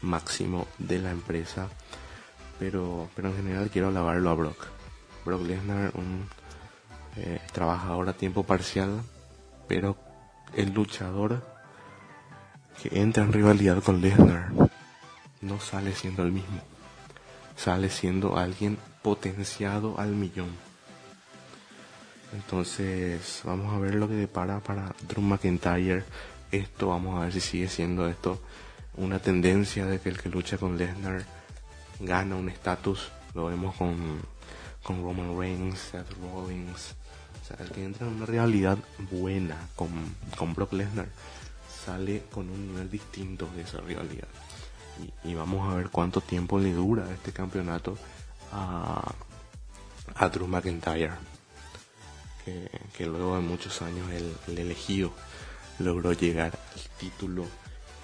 máximo 0.00 0.66
de 0.78 0.98
la 0.98 1.10
empresa. 1.10 1.68
Pero, 2.58 3.08
pero 3.14 3.28
en 3.28 3.36
general 3.36 3.70
quiero 3.70 3.88
alabarlo 3.88 4.30
a 4.30 4.34
Brock. 4.34 4.66
Brock 5.24 5.42
Lesnar, 5.42 5.92
un 5.94 6.28
eh, 7.16 7.40
trabajador 7.52 8.08
a 8.08 8.12
tiempo 8.12 8.42
parcial, 8.42 9.02
pero 9.68 9.96
el 10.54 10.72
luchador 10.72 11.44
que 12.82 13.00
entra 13.00 13.22
en 13.22 13.32
rivalidad 13.32 13.82
con 13.82 14.00
Lesnar, 14.00 14.50
no 15.40 15.60
sale 15.60 15.94
siendo 15.94 16.22
el 16.22 16.32
mismo. 16.32 16.71
Sale 17.62 17.90
siendo 17.90 18.36
alguien 18.36 18.76
potenciado 19.02 19.96
al 20.00 20.16
millón. 20.16 20.50
Entonces, 22.32 23.42
vamos 23.44 23.72
a 23.72 23.78
ver 23.78 23.94
lo 23.94 24.08
que 24.08 24.14
depara 24.14 24.58
para 24.58 24.92
Drew 25.06 25.22
McIntyre. 25.22 26.02
Esto, 26.50 26.88
vamos 26.88 27.16
a 27.16 27.22
ver 27.22 27.32
si 27.32 27.40
sigue 27.40 27.68
siendo 27.68 28.08
esto 28.08 28.40
una 28.96 29.20
tendencia 29.20 29.86
de 29.86 30.00
que 30.00 30.08
el 30.08 30.20
que 30.20 30.28
lucha 30.28 30.58
con 30.58 30.76
Lesnar 30.76 31.24
gana 32.00 32.34
un 32.34 32.48
estatus. 32.48 33.12
Lo 33.32 33.46
vemos 33.46 33.76
con, 33.76 34.20
con 34.82 35.00
Roman 35.00 35.38
Reigns, 35.38 35.78
Seth 35.78 36.10
Rollins. 36.20 36.96
O 37.42 37.46
sea, 37.46 37.64
el 37.64 37.70
que 37.70 37.84
entra 37.84 38.08
en 38.08 38.14
una 38.14 38.26
realidad 38.26 38.76
buena 39.08 39.68
con, 39.76 39.88
con 40.36 40.52
Brock 40.52 40.72
Lesnar 40.72 41.06
sale 41.86 42.24
con 42.28 42.48
un 42.48 42.72
nivel 42.72 42.90
distinto 42.90 43.48
de 43.54 43.62
esa 43.62 43.80
rivalidad. 43.80 44.26
Y, 45.24 45.34
vamos 45.34 45.70
a 45.70 45.76
ver 45.76 45.88
cuánto 45.90 46.20
tiempo 46.20 46.58
le 46.58 46.72
dura 46.72 47.10
este 47.12 47.32
campeonato 47.32 47.96
a, 48.52 49.12
a 50.14 50.28
Drew 50.28 50.46
McIntyre. 50.46 51.12
Que, 52.44 53.06
luego 53.06 53.36
de 53.36 53.42
muchos 53.42 53.82
años 53.82 54.10
el, 54.10 54.34
el 54.48 54.58
elegido 54.58 55.12
logró 55.78 56.12
llegar 56.12 56.58
al 56.74 56.98
título 56.98 57.46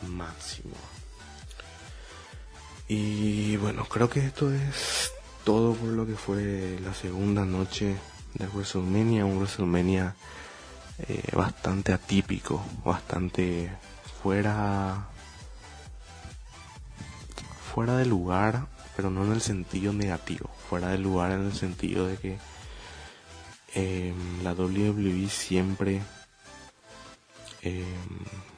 máximo. 0.06 0.74
Y 2.88 3.56
bueno, 3.56 3.84
creo 3.84 4.08
que 4.08 4.20
esto 4.20 4.52
es 4.52 5.12
todo 5.44 5.74
por 5.74 5.88
lo 5.88 6.06
que 6.06 6.14
fue 6.14 6.78
la 6.82 6.94
segunda 6.94 7.44
noche 7.44 7.96
de 8.34 8.46
WrestleMania, 8.46 9.24
un 9.24 9.38
WrestleMania 9.38 10.14
eh, 11.06 11.22
bastante 11.32 11.92
atípico, 11.92 12.62
bastante 12.84 13.70
fuera 14.22 15.08
fuera 17.78 17.96
de 17.96 18.06
lugar, 18.06 18.66
pero 18.96 19.08
no 19.08 19.24
en 19.24 19.30
el 19.30 19.40
sentido 19.40 19.92
negativo, 19.92 20.50
fuera 20.68 20.88
de 20.88 20.98
lugar 20.98 21.30
en 21.30 21.46
el 21.46 21.52
sentido 21.52 22.08
de 22.08 22.16
que 22.16 22.36
eh, 23.76 24.12
la 24.42 24.52
WWE 24.52 25.28
siempre 25.28 26.02
eh, 27.62 27.84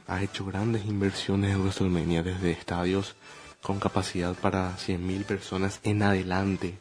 ha 0.07 0.23
hecho 0.23 0.47
grandes 0.47 0.87
inversiones 0.87 1.53
en 1.53 1.61
WrestleMania 1.61 2.23
desde 2.23 2.51
estadios 2.51 3.14
con 3.61 3.79
capacidad 3.79 4.33
para 4.33 4.75
100.000 4.79 5.25
personas 5.27 5.81
en 5.83 6.03
adelante, 6.03 6.79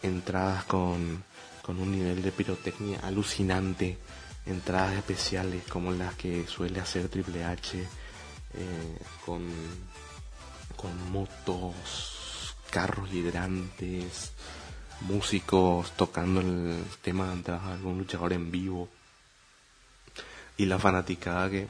entradas 0.00 0.62
con, 0.66 1.24
con 1.62 1.80
un 1.80 1.90
nivel 1.90 2.22
de 2.22 2.30
pirotecnia 2.30 3.00
alucinante, 3.00 3.98
entradas 4.46 4.94
especiales 4.94 5.64
como 5.68 5.90
las 5.90 6.14
que 6.14 6.46
suele 6.46 6.78
hacer 6.78 7.08
Triple 7.08 7.42
H, 7.42 7.80
eh, 7.80 8.98
con, 9.26 9.42
con 10.82 11.12
motos, 11.12 12.54
carros 12.70 13.10
hidrantes, 13.12 14.32
músicos 15.02 15.92
tocando 15.92 16.40
el 16.40 16.84
tema 17.00 17.34
de 17.34 17.42
de 17.42 17.52
algún 17.52 17.98
luchador 17.98 18.32
en 18.32 18.50
vivo 18.50 18.88
y 20.58 20.66
la 20.66 20.78
fanaticada 20.78 21.48
que 21.48 21.68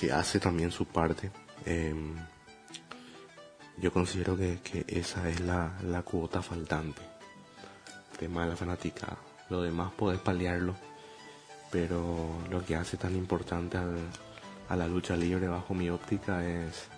que 0.00 0.10
hace 0.12 0.40
también 0.40 0.72
su 0.72 0.86
parte. 0.86 1.30
Em, 1.66 2.16
yo 3.76 3.92
considero 3.92 4.34
que, 4.34 4.58
esa 4.88 5.28
es 5.28 5.40
la, 5.40 6.02
cuota 6.04 6.40
faltante. 6.40 7.02
El 8.12 8.18
tema 8.18 8.44
de 8.44 8.50
la 8.50 8.56
fanática. 8.56 9.18
Lo 9.50 9.60
demás 9.60 9.92
podés 9.92 10.20
paliarlo, 10.20 10.74
pero 11.70 12.38
lo 12.50 12.64
que 12.64 12.76
hace 12.76 12.96
tan 12.96 13.14
importante 13.14 13.76
a 14.68 14.76
la 14.76 14.86
lucha 14.86 15.16
libre 15.16 15.48
bajo 15.48 15.74
mi 15.74 15.90
óptica 15.90 16.46
es 16.46 16.88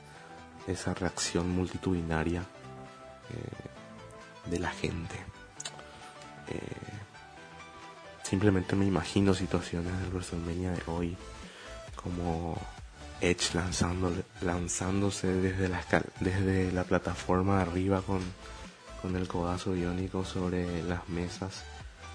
esa 0.66 0.94
reacción 0.94 1.50
multitudinaria 1.50 2.40
eh, 2.40 4.50
de 4.50 4.58
la 4.58 4.70
gente. 4.70 5.16
Eh, 6.48 6.58
simplemente 8.22 8.76
me 8.76 8.86
imagino 8.86 9.34
situaciones 9.34 9.98
del 10.00 10.10
WrestleMania 10.10 10.72
de 10.72 10.82
hoy 10.86 11.16
como 11.96 12.60
Edge 13.20 13.54
lanzándose 14.40 15.28
desde 15.28 15.68
la, 15.68 15.82
desde 16.20 16.72
la 16.72 16.84
plataforma 16.84 17.60
arriba 17.60 18.02
con, 18.02 18.20
con 19.00 19.16
el 19.16 19.28
codazo 19.28 19.72
biónico 19.72 20.24
sobre 20.24 20.82
las 20.82 21.08
mesas 21.08 21.64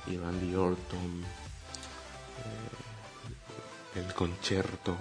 y 0.07 0.17
Randy 0.17 0.55
Orton, 0.55 1.23
eh, 3.95 3.99
el 3.99 4.13
concierto, 4.13 4.95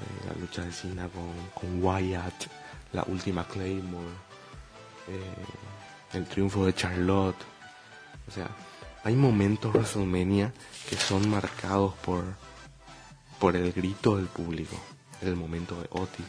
eh, 0.00 0.26
la 0.28 0.40
lucha 0.40 0.62
de 0.62 0.72
Cena 0.72 1.08
con, 1.08 1.32
con, 1.54 1.82
Wyatt, 1.82 2.46
la 2.92 3.04
última 3.08 3.46
Claymore, 3.46 4.06
eh, 5.08 6.16
el 6.16 6.26
triunfo 6.26 6.66
de 6.66 6.74
Charlotte. 6.74 7.42
O 8.28 8.30
sea, 8.30 8.48
hay 9.04 9.14
momentos 9.14 9.72
WrestleMania 9.72 10.52
que 10.88 10.96
son 10.96 11.28
marcados 11.28 11.94
por, 12.04 12.24
por 13.38 13.56
el 13.56 13.72
grito 13.72 14.16
del 14.16 14.26
público 14.26 14.76
el 15.28 15.36
momento 15.36 15.80
de 15.80 15.88
Otis. 15.90 16.26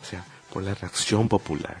O 0.00 0.04
sea, 0.04 0.24
por 0.52 0.62
la 0.62 0.74
reacción 0.74 1.28
popular. 1.28 1.78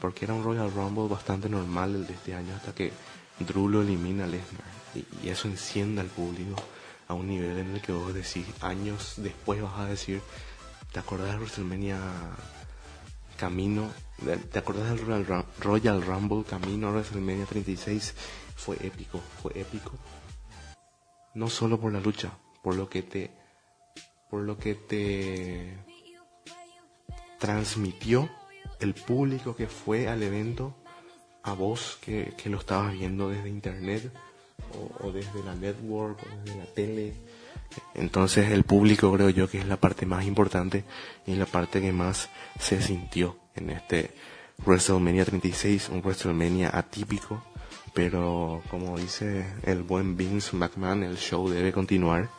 Porque 0.00 0.24
era 0.24 0.34
un 0.34 0.44
Royal 0.44 0.70
Rumble 0.72 1.08
bastante 1.08 1.48
normal 1.48 1.94
el 1.94 2.06
de 2.06 2.14
este 2.14 2.34
año 2.34 2.54
hasta 2.54 2.74
que 2.74 2.92
Drew 3.38 3.68
lo 3.68 3.82
elimina 3.82 4.24
a 4.24 4.26
Lesnar. 4.26 4.74
Y, 4.94 5.28
eso 5.28 5.48
enciende 5.48 6.00
al 6.00 6.08
público 6.08 6.62
a 7.08 7.14
un 7.14 7.28
nivel 7.28 7.58
en 7.58 7.74
el 7.74 7.82
que 7.82 7.92
vos 7.92 8.14
decís, 8.14 8.46
años 8.60 9.14
después 9.18 9.60
vas 9.62 9.78
a 9.78 9.86
decir, 9.86 10.22
¿te 10.92 10.98
acordás 10.98 11.32
de 11.32 11.38
WrestleMania 11.38 11.98
camino? 13.36 13.90
¿Te 14.50 14.58
acordás 14.58 14.90
del 14.90 14.98
Royal, 14.98 15.44
Royal 15.60 16.02
Rumble 16.02 16.44
camino 16.44 16.88
a 16.88 16.92
WrestleMania 16.92 17.46
36? 17.46 18.14
Fue 18.56 18.76
épico, 18.80 19.20
fue 19.42 19.52
épico. 19.60 19.92
No 21.34 21.48
solo 21.48 21.80
por 21.80 21.92
la 21.92 22.00
lucha, 22.00 22.30
por 22.62 22.76
lo 22.76 22.88
que 22.88 23.02
te 23.02 23.30
por 24.30 24.42
lo 24.42 24.58
que 24.58 24.74
te 24.74 25.78
transmitió 27.38 28.28
el 28.80 28.94
público 28.94 29.54
que 29.54 29.68
fue 29.68 30.08
al 30.08 30.22
evento 30.22 30.74
a 31.42 31.52
vos 31.52 31.98
que, 32.00 32.34
lo 32.46 32.58
estabas 32.58 32.94
viendo 32.94 33.28
desde 33.28 33.48
internet 33.48 34.12
o, 35.00 35.10
desde 35.12 35.42
la 35.44 35.54
network 35.54 36.18
o 36.22 36.44
desde 36.44 36.58
la 36.58 36.66
tele. 36.66 37.12
Entonces 37.94 38.50
el 38.50 38.64
público 38.64 39.12
creo 39.12 39.30
yo 39.30 39.48
que 39.48 39.58
es 39.58 39.66
la 39.66 39.76
parte 39.76 40.06
más 40.06 40.24
importante 40.24 40.84
y 41.26 41.34
la 41.34 41.46
parte 41.46 41.80
que 41.80 41.92
más 41.92 42.28
se 42.58 42.80
sintió 42.80 43.36
en 43.56 43.70
este 43.70 44.10
WrestleMania 44.64 45.24
36, 45.24 45.88
un 45.88 46.00
WrestleMania 46.00 46.70
atípico, 46.72 47.42
pero 47.92 48.62
como 48.70 48.96
dice 48.98 49.46
el 49.64 49.82
buen 49.82 50.16
Vince 50.16 50.56
McMahon, 50.56 51.02
el 51.02 51.16
show 51.16 51.48
debe 51.48 51.72
continuar 51.72 52.30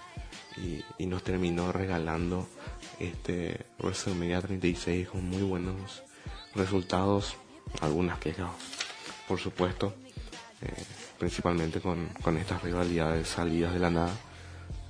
y, 0.98 1.06
nos 1.06 1.24
terminó 1.24 1.72
regalando 1.72 2.48
este 3.00 3.66
WrestleMania 3.80 4.42
36 4.42 5.10
con 5.10 5.30
muy 5.30 5.42
buenos 5.42 6.04
resultados, 6.56 7.36
algunas 7.82 8.20
quejas, 8.20 8.52
por 9.28 9.40
supuesto, 9.40 9.94
eh, 10.62 10.74
principalmente 11.18 11.80
con, 11.82 12.08
con, 12.22 12.38
estas 12.38 12.62
rivalidades 12.62 13.28
salidas 13.28 13.74
de 13.74 13.80
la 13.80 13.90
nada, 13.90 14.14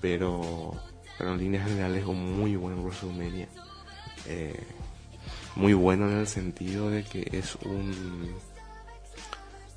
pero, 0.02 0.74
pero 1.18 1.34
en 1.34 1.40
líneas 1.40 1.68
generales 1.68 2.06
un 2.06 2.40
muy 2.40 2.56
buen 2.56 2.80
WrestleMania. 2.80 3.48
Eh, 4.28 4.64
muy 5.56 5.74
bueno 5.74 6.10
en 6.10 6.18
el 6.18 6.28
sentido 6.28 6.90
de 6.90 7.04
que 7.04 7.30
es 7.32 7.56
un 7.56 8.36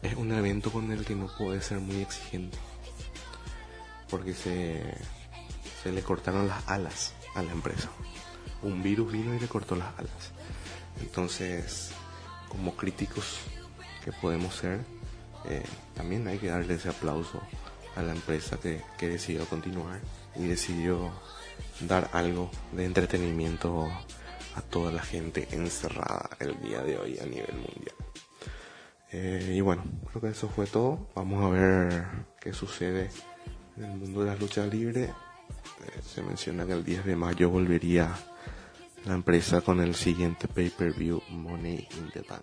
es 0.03 0.15
un 0.15 0.33
evento 0.33 0.73
con 0.73 0.91
el 0.91 1.05
que 1.05 1.15
no 1.15 1.29
puede 1.39 1.61
ser 1.61 1.81
muy 1.81 2.01
exigente 2.01 2.57
porque 4.09 4.33
se 4.33 4.83
se 5.83 5.93
le 5.93 6.03
cortaron 6.03 6.49
las 6.49 6.67
alas 6.69 7.15
a 7.35 7.43
la 7.43 7.53
empresa. 7.53 7.89
Un 8.63 8.83
virus 8.83 9.13
vino 9.13 9.35
y 9.35 9.41
le 9.41 9.47
cortó 9.47 9.77
las 9.77 9.97
alas. 9.99 10.33
Entonces, 11.01 11.93
como 12.49 12.75
críticos 12.75 13.39
que 14.05 14.13
podemos 14.13 14.55
ser, 14.57 14.85
eh, 15.47 15.63
también 15.95 16.27
hay 16.29 16.39
que 16.39 16.49
darle 16.49 16.75
ese 16.75 16.89
aplauso 16.89 17.41
a 17.97 18.03
la 18.03 18.13
empresa 18.13 18.59
que, 18.59 18.83
que 18.97 19.09
decidió 19.09 19.45
continuar 19.47 20.01
y 20.37 20.47
decidió 20.47 21.11
dar 21.81 22.09
algo 22.13 22.51
de 22.73 22.85
entretenimiento 22.85 23.89
a 24.55 24.63
toda 24.63 24.93
la 24.93 25.03
gente 25.03 25.49
encerrada 25.53 26.31
el 26.41 26.61
día 26.61 26.83
de 26.83 26.99
hoy 26.99 27.19
a 27.19 27.27
nivel 27.27 27.55
mundial. 27.55 27.97
Eh, 29.11 29.55
y 29.57 29.61
bueno, 29.61 29.85
creo 30.09 30.21
que 30.21 30.29
eso 30.29 30.49
fue 30.49 30.67
todo. 30.67 31.09
Vamos 31.15 31.45
a 31.45 31.49
ver 31.49 32.05
qué 32.41 32.53
sucede 32.53 33.11
en 33.77 33.85
el 33.85 33.97
mundo 33.97 34.21
de 34.21 34.27
las 34.27 34.41
luchas 34.41 34.69
libres 34.73 35.09
eh, 35.09 36.03
se 36.03 36.23
menciona 36.23 36.67
que 36.67 36.73
el 36.73 36.85
10 36.85 37.05
de 37.05 37.17
mayo 37.17 37.51
volvería 37.51 38.13
la 39.05 39.15
empresa 39.15 39.61
con 39.61 39.81
el 39.81 39.95
siguiente 39.95 40.49
pay-per-view 40.49 41.23
Money 41.31 41.87
in 41.97 42.11
the 42.13 42.23
Bank. 42.23 42.43